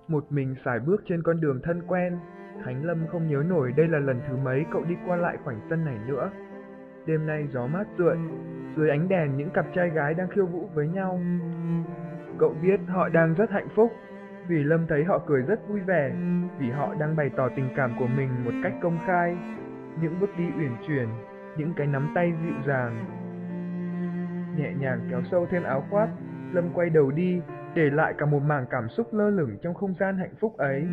Một 0.08 0.24
mình 0.30 0.54
xài 0.64 0.80
bước 0.80 1.02
trên 1.06 1.22
con 1.22 1.40
đường 1.40 1.60
thân 1.62 1.82
quen, 1.86 2.18
Khánh 2.64 2.84
Lâm 2.84 3.06
không 3.06 3.28
nhớ 3.28 3.42
nổi 3.48 3.72
đây 3.76 3.88
là 3.88 3.98
lần 3.98 4.20
thứ 4.28 4.36
mấy 4.36 4.64
cậu 4.70 4.84
đi 4.84 4.94
qua 5.06 5.16
lại 5.16 5.36
khoảnh 5.44 5.60
sân 5.70 5.84
này 5.84 5.98
nữa. 6.06 6.30
Đêm 7.06 7.26
nay 7.26 7.48
gió 7.52 7.66
mát 7.66 7.84
rượi, 7.98 8.16
dưới 8.76 8.90
ánh 8.90 9.08
đèn 9.08 9.36
những 9.36 9.50
cặp 9.50 9.66
trai 9.74 9.90
gái 9.90 10.14
đang 10.14 10.28
khiêu 10.28 10.46
vũ 10.46 10.68
với 10.74 10.88
nhau. 10.88 11.20
Cậu 12.38 12.54
biết 12.62 12.80
họ 12.86 13.08
đang 13.08 13.34
rất 13.34 13.50
hạnh 13.50 13.68
phúc, 13.74 13.92
vì 14.48 14.64
Lâm 14.64 14.86
thấy 14.86 15.04
họ 15.04 15.18
cười 15.26 15.42
rất 15.42 15.68
vui 15.68 15.80
vẻ, 15.80 16.12
vì 16.58 16.70
họ 16.70 16.94
đang 16.94 17.16
bày 17.16 17.30
tỏ 17.36 17.48
tình 17.56 17.68
cảm 17.76 17.92
của 17.98 18.06
mình 18.16 18.44
một 18.44 18.52
cách 18.62 18.74
công 18.82 18.98
khai. 19.06 19.36
Những 20.00 20.20
bước 20.20 20.30
đi 20.38 20.44
uyển 20.58 20.72
chuyển, 20.86 21.08
những 21.56 21.72
cái 21.76 21.86
nắm 21.86 22.12
tay 22.14 22.32
dịu 22.42 22.54
dàng. 22.66 23.04
Nhẹ 24.56 24.72
nhàng 24.78 25.00
kéo 25.10 25.22
sâu 25.30 25.46
thêm 25.50 25.62
áo 25.62 25.84
khoác, 25.90 26.08
Lâm 26.52 26.64
quay 26.74 26.90
đầu 26.90 27.10
đi, 27.10 27.40
để 27.74 27.90
lại 27.90 28.14
cả 28.18 28.26
một 28.26 28.42
mảng 28.46 28.66
cảm 28.70 28.88
xúc 28.88 29.14
lơ 29.14 29.30
lửng 29.30 29.58
trong 29.62 29.74
không 29.74 29.94
gian 30.00 30.16
hạnh 30.16 30.34
phúc 30.40 30.56
ấy. 30.56 30.86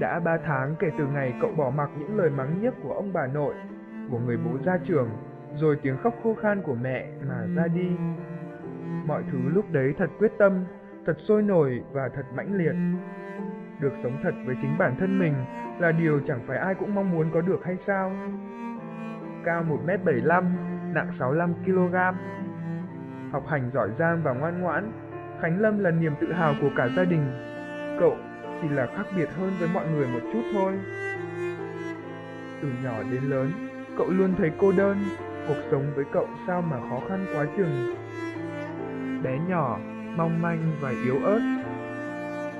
Đã 0.00 0.20
ba 0.24 0.38
tháng 0.44 0.74
kể 0.78 0.90
từ 0.98 1.06
ngày 1.06 1.34
cậu 1.40 1.50
bỏ 1.56 1.70
mặc 1.70 1.90
những 1.98 2.16
lời 2.16 2.30
mắng 2.30 2.62
nhiếc 2.62 2.74
của 2.82 2.92
ông 2.92 3.12
bà 3.12 3.26
nội, 3.26 3.54
của 4.10 4.18
người 4.18 4.36
bố 4.36 4.50
ra 4.64 4.78
trường, 4.84 5.08
rồi 5.56 5.78
tiếng 5.82 5.96
khóc 6.02 6.14
khô 6.22 6.34
khan 6.34 6.62
của 6.62 6.74
mẹ 6.74 7.06
mà 7.28 7.46
ra 7.56 7.66
đi. 7.66 7.90
Mọi 9.06 9.22
thứ 9.32 9.38
lúc 9.54 9.64
đấy 9.72 9.94
thật 9.98 10.10
quyết 10.18 10.32
tâm, 10.38 10.64
thật 11.06 11.16
sôi 11.28 11.42
nổi 11.42 11.82
và 11.92 12.08
thật 12.08 12.24
mãnh 12.34 12.54
liệt. 12.54 12.74
Được 13.80 13.92
sống 14.02 14.18
thật 14.22 14.34
với 14.46 14.56
chính 14.62 14.78
bản 14.78 14.96
thân 15.00 15.18
mình 15.18 15.34
là 15.78 15.92
điều 15.92 16.20
chẳng 16.26 16.40
phải 16.46 16.58
ai 16.58 16.74
cũng 16.74 16.94
mong 16.94 17.10
muốn 17.10 17.30
có 17.34 17.40
được 17.40 17.64
hay 17.64 17.76
sao? 17.86 18.12
Cao 19.44 19.64
1m75, 19.64 20.44
nặng 20.94 21.10
65kg, 21.18 22.14
học 23.32 23.46
hành 23.48 23.70
giỏi 23.74 23.88
giang 23.98 24.22
và 24.22 24.32
ngoan 24.32 24.60
ngoãn, 24.60 24.92
Khánh 25.40 25.60
Lâm 25.60 25.78
là 25.78 25.90
niềm 25.90 26.12
tự 26.20 26.32
hào 26.32 26.54
của 26.60 26.70
cả 26.76 26.88
gia 26.96 27.04
đình. 27.04 27.30
Cậu 28.00 28.16
chỉ 28.62 28.68
là 28.68 28.86
khác 28.86 29.06
biệt 29.16 29.30
hơn 29.30 29.52
với 29.58 29.68
mọi 29.74 29.88
người 29.88 30.06
một 30.06 30.20
chút 30.32 30.42
thôi. 30.52 30.72
Từ 32.62 32.68
nhỏ 32.84 33.02
đến 33.12 33.22
lớn, 33.22 33.52
cậu 33.98 34.06
luôn 34.10 34.34
thấy 34.38 34.50
cô 34.58 34.72
đơn, 34.72 34.98
cuộc 35.48 35.62
sống 35.70 35.92
với 35.94 36.04
cậu 36.12 36.28
sao 36.46 36.62
mà 36.62 36.76
khó 36.90 37.00
khăn 37.08 37.26
quá 37.34 37.46
chừng. 37.56 37.96
Bé 39.22 39.38
nhỏ, 39.48 39.78
mong 40.16 40.42
manh 40.42 40.72
và 40.80 40.90
yếu 40.90 41.18
ớt. 41.24 41.40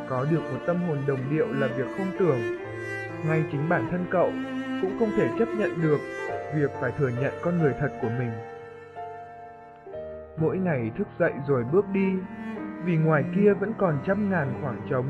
Có 0.08 0.26
được 0.30 0.40
một 0.52 0.58
tâm 0.66 0.76
hồn 0.88 0.98
đồng 1.06 1.20
điệu 1.30 1.46
là 1.52 1.66
việc 1.66 1.86
không 1.98 2.10
tưởng. 2.18 2.38
Ngay 3.28 3.44
chính 3.52 3.68
bản 3.68 3.86
thân 3.90 4.06
cậu 4.10 4.32
cũng 4.82 4.98
không 4.98 5.10
thể 5.16 5.28
chấp 5.38 5.48
nhận 5.58 5.82
được 5.82 5.98
việc 6.54 6.70
phải 6.80 6.92
thừa 6.98 7.10
nhận 7.20 7.32
con 7.42 7.58
người 7.58 7.72
thật 7.80 7.90
của 8.02 8.08
mình 8.18 8.30
mỗi 10.40 10.58
ngày 10.58 10.90
thức 10.98 11.08
dậy 11.18 11.32
rồi 11.48 11.64
bước 11.72 11.84
đi, 11.92 12.18
vì 12.84 12.96
ngoài 12.96 13.24
kia 13.36 13.54
vẫn 13.54 13.72
còn 13.78 13.98
trăm 14.06 14.30
ngàn 14.30 14.58
khoảng 14.62 14.80
trống. 14.90 15.06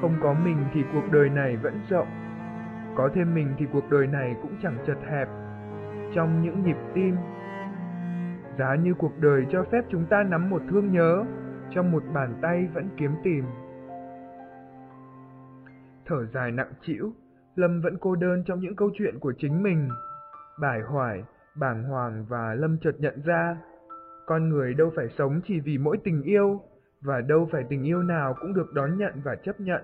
Không 0.00 0.14
có 0.22 0.34
mình 0.34 0.64
thì 0.72 0.84
cuộc 0.92 1.12
đời 1.12 1.28
này 1.28 1.56
vẫn 1.56 1.80
rộng, 1.88 2.08
có 2.96 3.08
thêm 3.14 3.34
mình 3.34 3.54
thì 3.58 3.66
cuộc 3.72 3.90
đời 3.90 4.06
này 4.06 4.36
cũng 4.42 4.52
chẳng 4.62 4.78
chật 4.86 4.98
hẹp. 5.10 5.28
Trong 6.14 6.42
những 6.42 6.62
nhịp 6.62 6.76
tim, 6.94 7.16
giá 8.58 8.74
như 8.74 8.94
cuộc 8.94 9.12
đời 9.20 9.46
cho 9.50 9.64
phép 9.72 9.84
chúng 9.90 10.06
ta 10.06 10.22
nắm 10.22 10.50
một 10.50 10.62
thương 10.70 10.92
nhớ, 10.92 11.24
trong 11.70 11.92
một 11.92 12.02
bàn 12.14 12.34
tay 12.42 12.68
vẫn 12.74 12.88
kiếm 12.96 13.10
tìm. 13.22 13.44
Thở 16.06 16.26
dài 16.26 16.50
nặng 16.52 16.72
trĩu, 16.82 17.12
Lâm 17.56 17.80
vẫn 17.80 17.96
cô 18.00 18.16
đơn 18.16 18.44
trong 18.46 18.60
những 18.60 18.76
câu 18.76 18.90
chuyện 18.94 19.18
của 19.18 19.32
chính 19.38 19.62
mình. 19.62 19.88
bải 20.60 20.80
hoài, 20.80 21.22
bàng 21.56 21.84
hoàng 21.84 22.26
và 22.28 22.54
Lâm 22.54 22.78
chợt 22.78 22.94
nhận 22.98 23.22
ra 23.24 23.56
con 24.28 24.48
người 24.48 24.74
đâu 24.74 24.92
phải 24.96 25.06
sống 25.18 25.40
chỉ 25.48 25.60
vì 25.60 25.78
mỗi 25.78 25.96
tình 26.04 26.22
yêu, 26.22 26.60
và 27.00 27.20
đâu 27.20 27.48
phải 27.52 27.64
tình 27.68 27.82
yêu 27.82 28.02
nào 28.02 28.34
cũng 28.40 28.54
được 28.54 28.72
đón 28.72 28.98
nhận 28.98 29.12
và 29.24 29.36
chấp 29.44 29.60
nhận. 29.60 29.82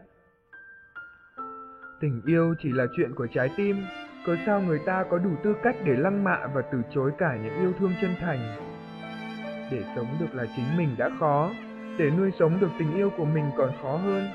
Tình 2.01 2.23
yêu 2.27 2.55
chỉ 2.63 2.73
là 2.73 2.87
chuyện 2.97 3.15
của 3.15 3.27
trái 3.35 3.51
tim, 3.57 3.77
cớ 4.27 4.37
sao 4.47 4.61
người 4.61 4.81
ta 4.87 5.05
có 5.11 5.19
đủ 5.19 5.31
tư 5.45 5.55
cách 5.63 5.77
để 5.85 5.93
lăng 5.97 6.25
mạ 6.25 6.47
và 6.55 6.63
từ 6.73 6.83
chối 6.95 7.13
cả 7.19 7.39
những 7.45 7.61
yêu 7.61 7.73
thương 7.79 7.93
chân 8.01 8.15
thành. 8.21 8.39
Để 9.73 9.83
sống 9.97 10.07
được 10.21 10.35
là 10.35 10.45
chính 10.57 10.77
mình 10.77 10.95
đã 10.99 11.11
khó, 11.21 11.51
để 11.99 12.11
nuôi 12.11 12.31
sống 12.39 12.61
được 12.61 12.71
tình 12.79 12.95
yêu 12.95 13.11
của 13.17 13.25
mình 13.25 13.45
còn 13.57 13.71
khó 13.83 13.97
hơn. 13.97 14.29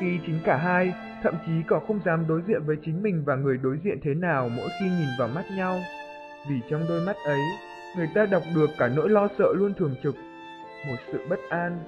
Khi 0.00 0.20
chính 0.26 0.40
cả 0.44 0.56
hai, 0.56 0.94
thậm 1.22 1.34
chí 1.46 1.52
còn 1.68 1.86
không 1.86 2.00
dám 2.04 2.24
đối 2.28 2.42
diện 2.48 2.62
với 2.66 2.76
chính 2.84 3.02
mình 3.02 3.22
và 3.26 3.36
người 3.36 3.58
đối 3.62 3.78
diện 3.84 3.98
thế 4.02 4.14
nào 4.14 4.48
mỗi 4.48 4.68
khi 4.80 4.86
nhìn 4.86 5.08
vào 5.18 5.28
mắt 5.28 5.44
nhau. 5.56 5.78
Vì 6.50 6.60
trong 6.70 6.84
đôi 6.88 7.00
mắt 7.06 7.16
ấy, 7.26 7.40
người 7.96 8.08
ta 8.14 8.26
đọc 8.26 8.42
được 8.54 8.70
cả 8.78 8.88
nỗi 8.88 9.10
lo 9.10 9.28
sợ 9.38 9.52
luôn 9.54 9.74
thường 9.74 9.94
trực, 10.02 10.14
một 10.88 10.96
sự 11.12 11.18
bất 11.28 11.38
an. 11.50 11.78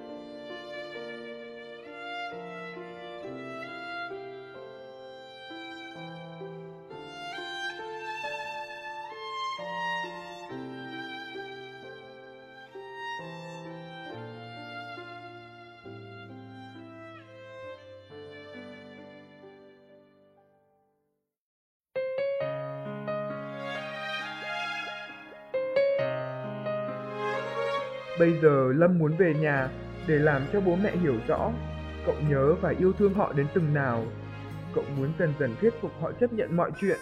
Bây 28.27 28.39
giờ 28.43 28.73
Lâm 28.77 28.99
muốn 28.99 29.17
về 29.17 29.35
nhà 29.35 29.69
để 30.09 30.19
làm 30.19 30.43
cho 30.53 30.61
bố 30.61 30.77
mẹ 30.77 30.97
hiểu 30.97 31.15
rõ 31.29 31.53
cậu 32.07 32.15
nhớ 32.29 32.55
và 32.61 32.75
yêu 32.79 32.93
thương 32.93 33.15
họ 33.15 33.33
đến 33.33 33.47
từng 33.55 33.75
nào. 33.75 34.05
Cậu 34.75 34.85
muốn 34.97 35.13
dần 35.19 35.33
dần 35.39 35.55
thuyết 35.61 35.75
phục 35.81 35.91
họ 36.01 36.13
chấp 36.13 36.33
nhận 36.33 36.57
mọi 36.57 36.71
chuyện, 36.81 36.99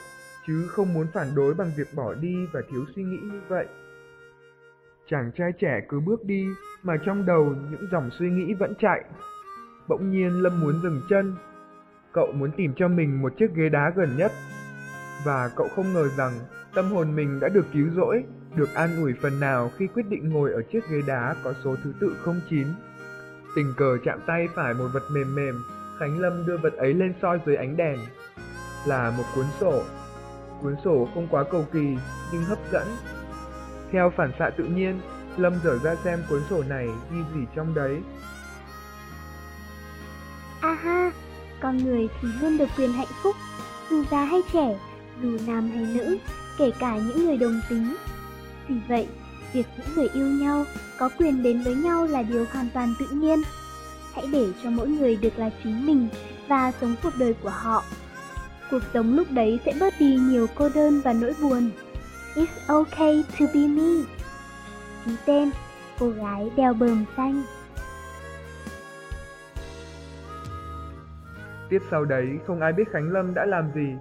chứ 0.47 0.67
không 0.69 0.95
muốn 0.95 1.07
phản 1.15 1.27
đối 1.37 1.55
bằng 1.55 1.71
việc 1.77 1.89
bỏ 1.97 2.15
đi 2.15 2.47
và 2.53 2.61
thiếu 2.71 2.85
suy 2.97 3.03
nghĩ 3.03 3.17
như 3.23 3.41
vậy. 3.49 3.67
Chàng 5.11 5.31
trai 5.37 5.53
trẻ 5.61 5.81
cứ 5.89 6.01
bước 6.01 6.25
đi 6.25 6.47
mà 6.83 6.95
trong 7.07 7.27
đầu 7.27 7.55
những 7.71 7.87
dòng 7.93 8.11
suy 8.19 8.31
nghĩ 8.31 8.55
vẫn 8.55 8.75
chạy. 8.79 9.05
Bỗng 9.89 10.11
nhiên 10.11 10.43
Lâm 10.43 10.61
muốn 10.61 10.81
dừng 10.83 11.01
chân. 11.11 11.37
Cậu 12.13 12.33
muốn 12.33 12.51
tìm 12.57 12.73
cho 12.77 12.89
mình 12.89 13.23
một 13.23 13.33
chiếc 13.39 13.55
ghế 13.55 13.69
đá 13.69 13.93
gần 13.97 14.17
nhất. 14.17 14.33
Và 15.25 15.51
cậu 15.57 15.69
không 15.77 15.93
ngờ 15.93 16.09
rằng 16.17 16.33
tâm 16.75 16.85
hồn 16.85 17.17
mình 17.17 17.41
đã 17.41 17.49
được 17.49 17.67
cứu 17.73 17.87
rỗi, 17.97 18.25
được 18.57 18.75
an 18.75 18.97
ủi 18.97 19.15
phần 19.23 19.41
nào 19.41 19.71
khi 19.77 19.87
quyết 19.95 20.07
định 20.09 20.29
ngồi 20.29 20.53
ở 20.53 20.63
chiếc 20.73 20.89
ghế 20.91 21.03
đá 21.07 21.35
có 21.45 21.55
số 21.65 21.77
thứ 21.85 21.93
tự 22.01 22.17
09. 22.51 22.67
Tình 23.57 23.75
cờ 23.77 23.97
chạm 24.05 24.21
tay 24.27 24.49
phải 24.55 24.75
một 24.75 24.89
vật 24.93 25.03
mềm 25.11 25.35
mềm, 25.35 25.65
Khánh 25.99 26.21
Lâm 26.21 26.47
đưa 26.47 26.57
vật 26.57 26.73
ấy 26.77 26.95
lên 26.95 27.15
soi 27.23 27.39
dưới 27.47 27.57
ánh 27.57 27.77
đèn. 27.77 27.99
Là 28.87 29.11
một 29.17 29.25
cuốn 29.35 29.45
sổ. 29.61 29.83
Cuốn 30.63 30.77
sổ 30.85 31.09
không 31.15 31.29
quá 31.31 31.45
cầu 31.51 31.67
kỳ 31.73 31.97
nhưng 32.33 32.45
hấp 32.45 32.59
dẫn. 32.73 32.89
Theo 33.93 34.13
phản 34.17 34.33
xạ 34.39 34.51
tự 34.51 34.65
nhiên, 34.65 35.01
Lâm 35.37 35.53
dở 35.65 35.79
ra 35.79 35.95
xem 36.05 36.19
cuốn 36.29 36.43
sổ 36.51 36.63
này 36.69 36.89
ghi 37.13 37.19
gì 37.35 37.41
trong 37.57 37.75
đấy. 37.75 38.01
Aha, 40.61 41.13
con 41.61 41.77
người 41.77 42.09
thì 42.21 42.29
luôn 42.41 42.59
được 42.59 42.69
quyền 42.77 42.93
hạnh 42.93 43.13
phúc, 43.23 43.37
dù 43.91 44.05
già 44.11 44.25
hay 44.25 44.43
trẻ, 44.53 44.79
dù 45.23 45.39
nam 45.47 45.71
hay 45.71 45.87
nữ, 45.95 46.17
kể 46.59 46.73
cả 46.79 46.97
những 46.97 47.27
người 47.27 47.37
đồng 47.37 47.61
tính. 47.69 47.95
Vì 48.69 48.75
vậy, 48.89 49.09
việc 49.53 49.67
những 49.77 49.95
người 49.97 50.09
yêu 50.15 50.27
nhau 50.27 50.65
có 50.99 51.09
quyền 51.19 51.43
đến 51.43 51.63
với 51.63 51.75
nhau 51.75 52.07
là 52.07 52.23
điều 52.23 52.45
hoàn 52.53 52.69
toàn 52.75 52.95
tự 52.99 53.07
nhiên. 53.13 53.43
Hãy 54.15 54.27
để 54.33 54.47
cho 54.63 54.71
mỗi 54.71 54.89
người 54.89 55.17
được 55.17 55.39
là 55.39 55.51
chính 55.65 55.87
mình 55.87 56.09
và 56.49 56.73
sống 56.81 56.95
cuộc 57.03 57.13
đời 57.19 57.35
của 57.43 57.51
họ. 57.51 57.85
Cuộc 58.71 58.83
sống 58.95 59.17
lúc 59.17 59.27
đấy 59.31 59.61
sẽ 59.65 59.73
bớt 59.81 59.95
đi 60.01 60.17
nhiều 60.17 60.47
cô 60.55 60.69
đơn 60.75 61.01
và 61.05 61.13
nỗi 61.13 61.35
buồn. 61.43 61.71
It's 62.35 62.47
okay 62.67 63.25
to 63.39 63.47
be 63.55 63.61
me. 63.61 64.05
Ký 65.05 65.13
tên, 65.27 65.51
cô 65.99 66.11
gái 66.11 66.51
đeo 66.57 66.75
bờm 66.75 67.05
xanh. 67.17 67.43
Tiếp 71.71 71.79
sau 71.91 72.05
đấy, 72.05 72.27
không 72.47 72.61
ai 72.61 72.73
biết 72.73 72.85
Khánh 72.93 73.13
Lâm 73.13 73.35
đã 73.35 73.45
làm 73.47 73.71
gì, 73.75 73.95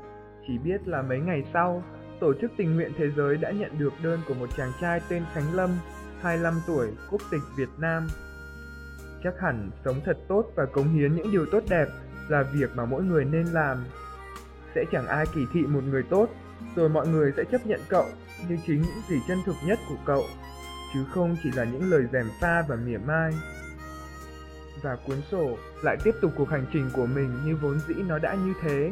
chỉ 0.47 0.57
biết 0.57 0.87
là 0.87 1.01
mấy 1.01 1.19
ngày 1.19 1.43
sau, 1.53 1.83
Tổ 2.19 2.33
chức 2.41 2.51
Tình 2.57 2.75
nguyện 2.75 2.91
Thế 2.97 3.11
giới 3.17 3.37
đã 3.37 3.51
nhận 3.51 3.77
được 3.77 3.93
đơn 4.03 4.19
của 4.27 4.33
một 4.33 4.49
chàng 4.57 4.71
trai 4.81 5.01
tên 5.09 5.23
Khánh 5.33 5.55
Lâm, 5.55 5.69
25 6.21 6.61
tuổi, 6.67 6.87
quốc 7.11 7.21
tịch 7.31 7.41
Việt 7.57 7.69
Nam. 7.77 8.07
Chắc 9.23 9.33
hẳn 9.41 9.71
sống 9.85 10.01
thật 10.05 10.17
tốt 10.27 10.45
và 10.55 10.65
cống 10.65 10.93
hiến 10.93 11.15
những 11.15 11.31
điều 11.31 11.45
tốt 11.51 11.63
đẹp 11.69 11.85
là 12.29 12.43
việc 12.43 12.69
mà 12.75 12.85
mỗi 12.85 13.03
người 13.03 13.25
nên 13.25 13.45
làm. 13.45 13.85
Sẽ 14.75 14.85
chẳng 14.91 15.07
ai 15.07 15.25
kỳ 15.35 15.41
thị 15.53 15.61
một 15.61 15.83
người 15.83 16.03
tốt, 16.03 16.29
rồi 16.75 16.89
mọi 16.89 17.07
người 17.07 17.33
sẽ 17.37 17.43
chấp 17.51 17.65
nhận 17.65 17.79
cậu 17.89 18.05
như 18.49 18.57
chính 18.67 18.81
những 18.81 19.01
gì 19.09 19.15
chân 19.27 19.37
thực 19.45 19.55
nhất 19.65 19.79
của 19.89 19.97
cậu, 20.05 20.23
chứ 20.93 20.99
không 21.13 21.35
chỉ 21.43 21.51
là 21.51 21.63
những 21.63 21.91
lời 21.91 22.03
rèm 22.13 22.25
pha 22.41 22.63
và 22.67 22.75
mỉa 22.75 22.97
mai. 22.97 23.33
Và 24.81 24.97
cuốn 25.07 25.17
sổ 25.31 25.57
lại 25.83 25.97
tiếp 26.03 26.15
tục 26.21 26.31
cuộc 26.37 26.49
hành 26.49 26.65
trình 26.73 26.89
của 26.93 27.05
mình 27.05 27.37
như 27.45 27.55
vốn 27.55 27.79
dĩ 27.87 27.93
nó 27.93 28.19
đã 28.19 28.33
như 28.33 28.53
thế. 28.61 28.91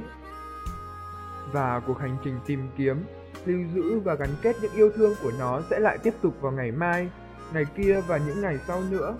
Và 1.51 1.81
cuộc 1.87 1.99
hành 1.99 2.17
trình 2.23 2.39
tìm 2.45 2.69
kiếm, 2.77 3.05
lưu 3.45 3.59
giữ 3.73 3.99
và 3.99 4.15
gắn 4.15 4.29
kết 4.41 4.55
những 4.61 4.73
yêu 4.73 4.91
thương 4.95 5.15
của 5.23 5.31
nó 5.39 5.61
sẽ 5.69 5.79
lại 5.79 5.97
tiếp 5.97 6.13
tục 6.21 6.33
vào 6.41 6.51
ngày 6.51 6.71
mai, 6.71 7.09
ngày 7.53 7.65
kia 7.77 8.01
và 8.07 8.17
những 8.17 8.41
ngày 8.41 8.57
sau 8.67 8.83
nữa, 8.89 9.15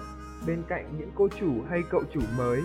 bên 0.47 0.63
cạnh 0.67 0.85
những 0.97 1.11
cô 1.15 1.27
chủ 1.39 1.63
hay 1.69 1.83
cậu 1.89 2.03
chủ 2.13 2.21
mới. 2.37 2.61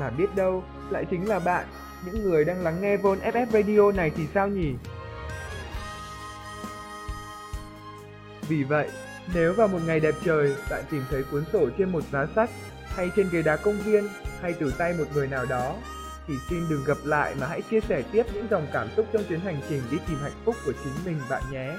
Mà 0.00 0.10
biết 0.10 0.36
đâu, 0.36 0.64
lại 0.90 1.04
chính 1.10 1.28
là 1.28 1.38
bạn, 1.38 1.66
những 2.06 2.22
người 2.22 2.44
đang 2.44 2.62
lắng 2.62 2.76
nghe 2.80 2.96
Von 2.96 3.18
FF 3.18 3.46
Radio 3.52 3.92
này 3.92 4.10
thì 4.16 4.26
sao 4.34 4.48
nhỉ? 4.48 4.74
Vì 8.48 8.64
vậy, 8.64 8.90
nếu 9.34 9.52
vào 9.52 9.68
một 9.68 9.78
ngày 9.86 10.00
đẹp 10.00 10.14
trời 10.24 10.54
bạn 10.70 10.84
tìm 10.90 11.02
thấy 11.10 11.22
cuốn 11.30 11.44
sổ 11.52 11.68
trên 11.78 11.92
một 11.92 12.04
giá 12.12 12.26
sách 12.34 12.50
hay 12.84 13.10
trên 13.16 13.28
ghế 13.32 13.42
đá 13.42 13.56
công 13.56 13.78
viên 13.78 14.08
hay 14.40 14.54
từ 14.60 14.72
tay 14.78 14.94
một 14.98 15.04
người 15.14 15.26
nào 15.26 15.46
đó 15.46 15.74
thì 16.28 16.34
xin 16.48 16.68
đừng 16.68 16.84
gặp 16.84 16.98
lại 17.04 17.34
mà 17.40 17.46
hãy 17.46 17.62
chia 17.62 17.80
sẻ 17.80 18.02
tiếp 18.12 18.26
những 18.34 18.46
dòng 18.50 18.66
cảm 18.72 18.88
xúc 18.96 19.06
trong 19.12 19.24
chuyến 19.28 19.40
hành 19.40 19.60
trình 19.68 19.82
đi 19.90 19.98
tìm 20.08 20.18
hạnh 20.22 20.40
phúc 20.44 20.56
của 20.64 20.72
chính 20.84 20.92
mình, 21.04 21.20
bạn 21.30 21.42
nhé. 21.52 21.76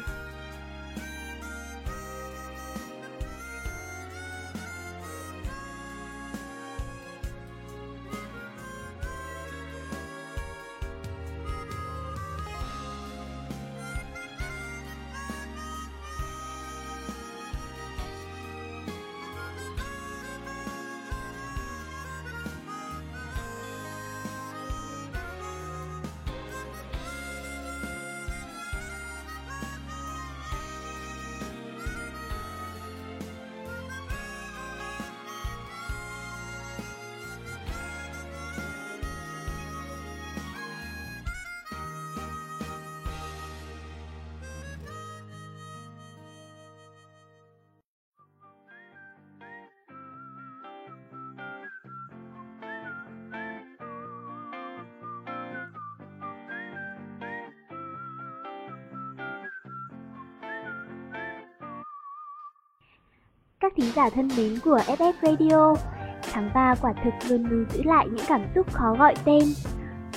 Các 63.62 63.74
thính 63.76 63.92
giả 63.96 64.10
thân 64.10 64.28
mến 64.38 64.60
của 64.64 64.80
FF 64.88 65.14
Radio, 65.22 65.76
tháng 66.34 66.50
3 66.54 66.76
quả 66.82 66.94
thực 67.04 67.30
luôn 67.30 67.46
lưu 67.50 67.66
giữ 67.70 67.84
lại 67.84 68.08
những 68.08 68.26
cảm 68.28 68.42
xúc 68.56 68.74
khó 68.74 68.96
gọi 69.00 69.14
tên. 69.26 69.44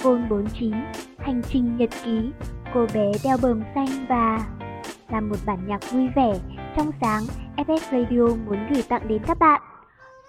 Vôn 0.03 0.29
49, 0.29 0.73
Hành 1.19 1.43
trình 1.49 1.77
nhật 1.77 1.91
ký, 2.05 2.31
cô 2.75 2.87
bé 2.95 3.13
đeo 3.25 3.37
bờm 3.43 3.63
xanh 3.75 4.07
và 4.09 4.47
là 5.09 5.21
một 5.21 5.37
bản 5.47 5.59
nhạc 5.67 5.93
vui 5.93 6.09
vẻ, 6.17 6.33
trong 6.77 6.91
sáng 7.01 7.23
FF 7.57 7.79
Radio 7.93 8.37
muốn 8.47 8.67
gửi 8.71 8.83
tặng 8.89 9.09
đến 9.09 9.23
các 9.27 9.39
bạn. 9.39 9.63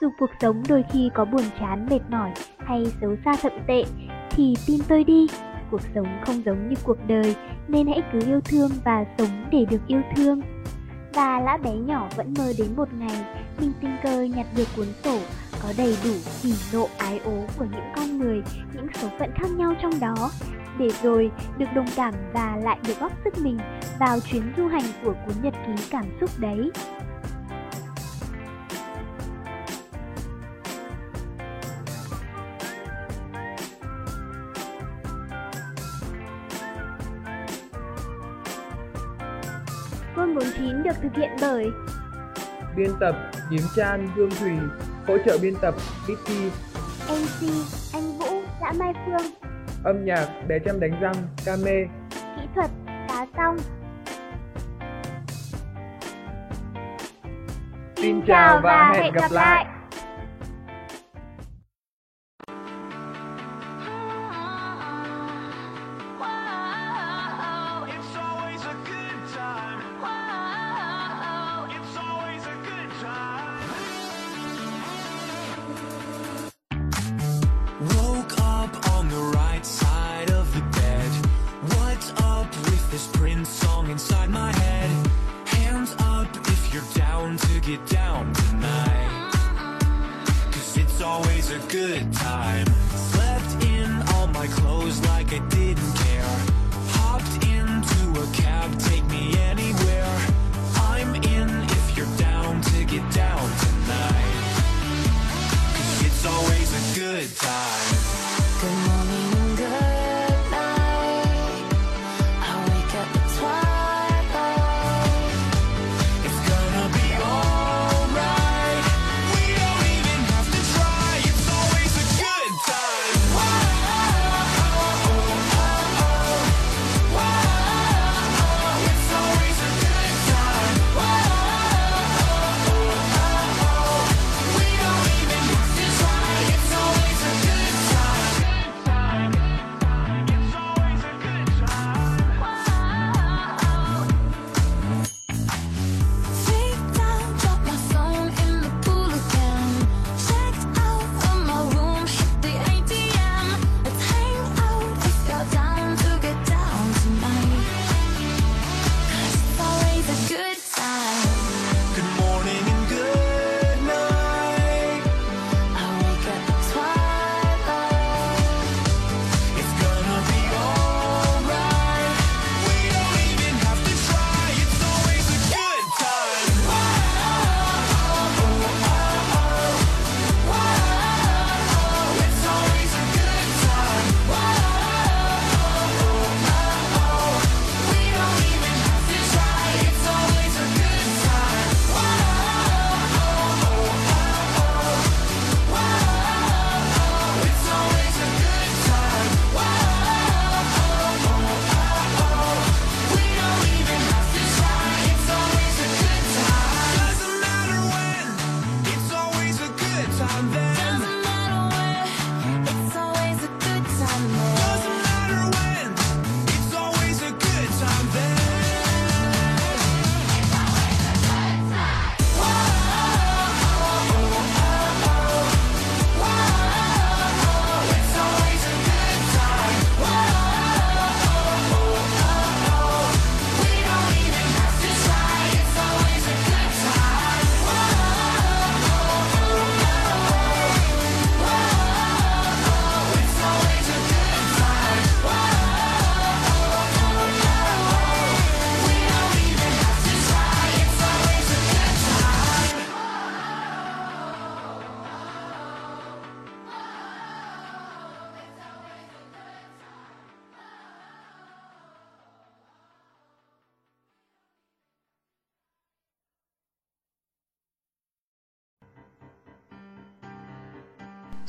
Dù 0.02 0.10
cuộc 0.20 0.30
sống 0.42 0.64
đôi 0.70 0.84
khi 0.92 1.10
có 1.14 1.26
buồn 1.26 1.44
chán 1.60 1.88
mệt 1.90 2.02
mỏi 2.10 2.32
hay 2.58 2.86
xấu 3.02 3.16
xa 3.26 3.36
thậm 3.42 3.54
tệ, 3.68 3.84
thì 4.32 4.54
tin 4.68 4.80
tôi 4.88 5.04
đi, 5.04 5.28
cuộc 5.72 5.82
sống 5.96 6.08
không 6.26 6.44
giống 6.46 6.70
như 6.70 6.76
cuộc 6.84 6.98
đời 7.08 7.36
nên 7.68 7.88
hãy 7.88 8.04
cứ 8.14 8.20
yêu 8.28 8.42
thương 8.42 8.72
và 8.86 9.06
sống 9.18 9.46
để 9.52 9.66
được 9.70 9.82
yêu 9.88 10.02
thương. 10.16 10.42
Và 11.14 11.40
lã 11.40 11.58
bé 11.58 11.72
nhỏ 11.72 12.10
vẫn 12.16 12.34
mơ 12.38 12.54
đến 12.58 12.76
một 12.76 12.88
ngày 12.94 13.26
mình 13.60 13.72
tình 13.82 13.96
cờ 14.04 14.22
nhặt 14.22 14.48
được 14.56 14.68
cuốn 14.76 14.88
sổ 15.04 15.20
có 15.64 15.74
đầy 15.78 15.98
đủ 16.04 16.14
hỉ 16.42 16.54
nộ 16.74 16.90
ái 16.98 17.20
ố 17.20 17.44
của 17.58 17.66
những 17.72 17.94
con 17.96 18.20
người, 18.20 18.42
những 18.74 18.88
số 19.02 19.08
phận 19.20 19.32
khác 19.36 19.48
nhau 19.58 19.74
trong 19.82 20.00
đó, 20.00 20.32
để 20.80 20.90
rồi 21.04 21.32
được 21.58 21.66
đồng 21.76 21.88
cảm 21.96 22.14
và 22.34 22.58
lại 22.64 22.78
được 22.88 23.00
góp 23.00 23.12
sức 23.24 23.38
mình 23.38 23.58
vào 24.00 24.20
chuyến 24.20 24.54
du 24.58 24.68
hành 24.68 24.86
của 25.04 25.14
cuốn 25.26 25.36
nhật 25.44 25.54
ký 25.68 25.84
cảm 25.90 26.06
xúc 26.22 26.30
đấy. 26.38 26.72
49 41.14 41.22
được 41.22 41.22
thực 41.22 41.22
hiện 41.22 41.32
bởi 41.42 41.72
Biên 42.76 42.92
tập 43.00 43.16
Nhím 43.50 43.62
Chan, 43.76 44.08
Hương 44.16 44.32
Thùy, 44.32 44.52
hỗ 45.08 45.18
trợ 45.26 45.38
biên 45.42 45.54
tập 45.62 45.76
Vicky, 46.08 46.50
MC 47.10 47.50
Anh 47.94 48.18
Vũ, 48.18 48.42
Lã 48.62 48.74
Mai 48.80 48.94
Phương, 49.06 49.32
âm 49.84 50.06
nhạc 50.06 50.28
Bé 50.48 50.60
Chăm 50.66 50.80
Đánh 50.80 51.02
Răng, 51.02 51.16
Kame. 51.46 51.86
kỹ 52.36 52.42
thuật 52.56 52.72
Cá 53.08 53.26
Song. 53.38 53.58
Xin 57.96 58.22
chào 58.28 58.60
và 58.64 58.94
hẹn 58.96 59.14
gặp 59.14 59.32
lại. 59.32 59.66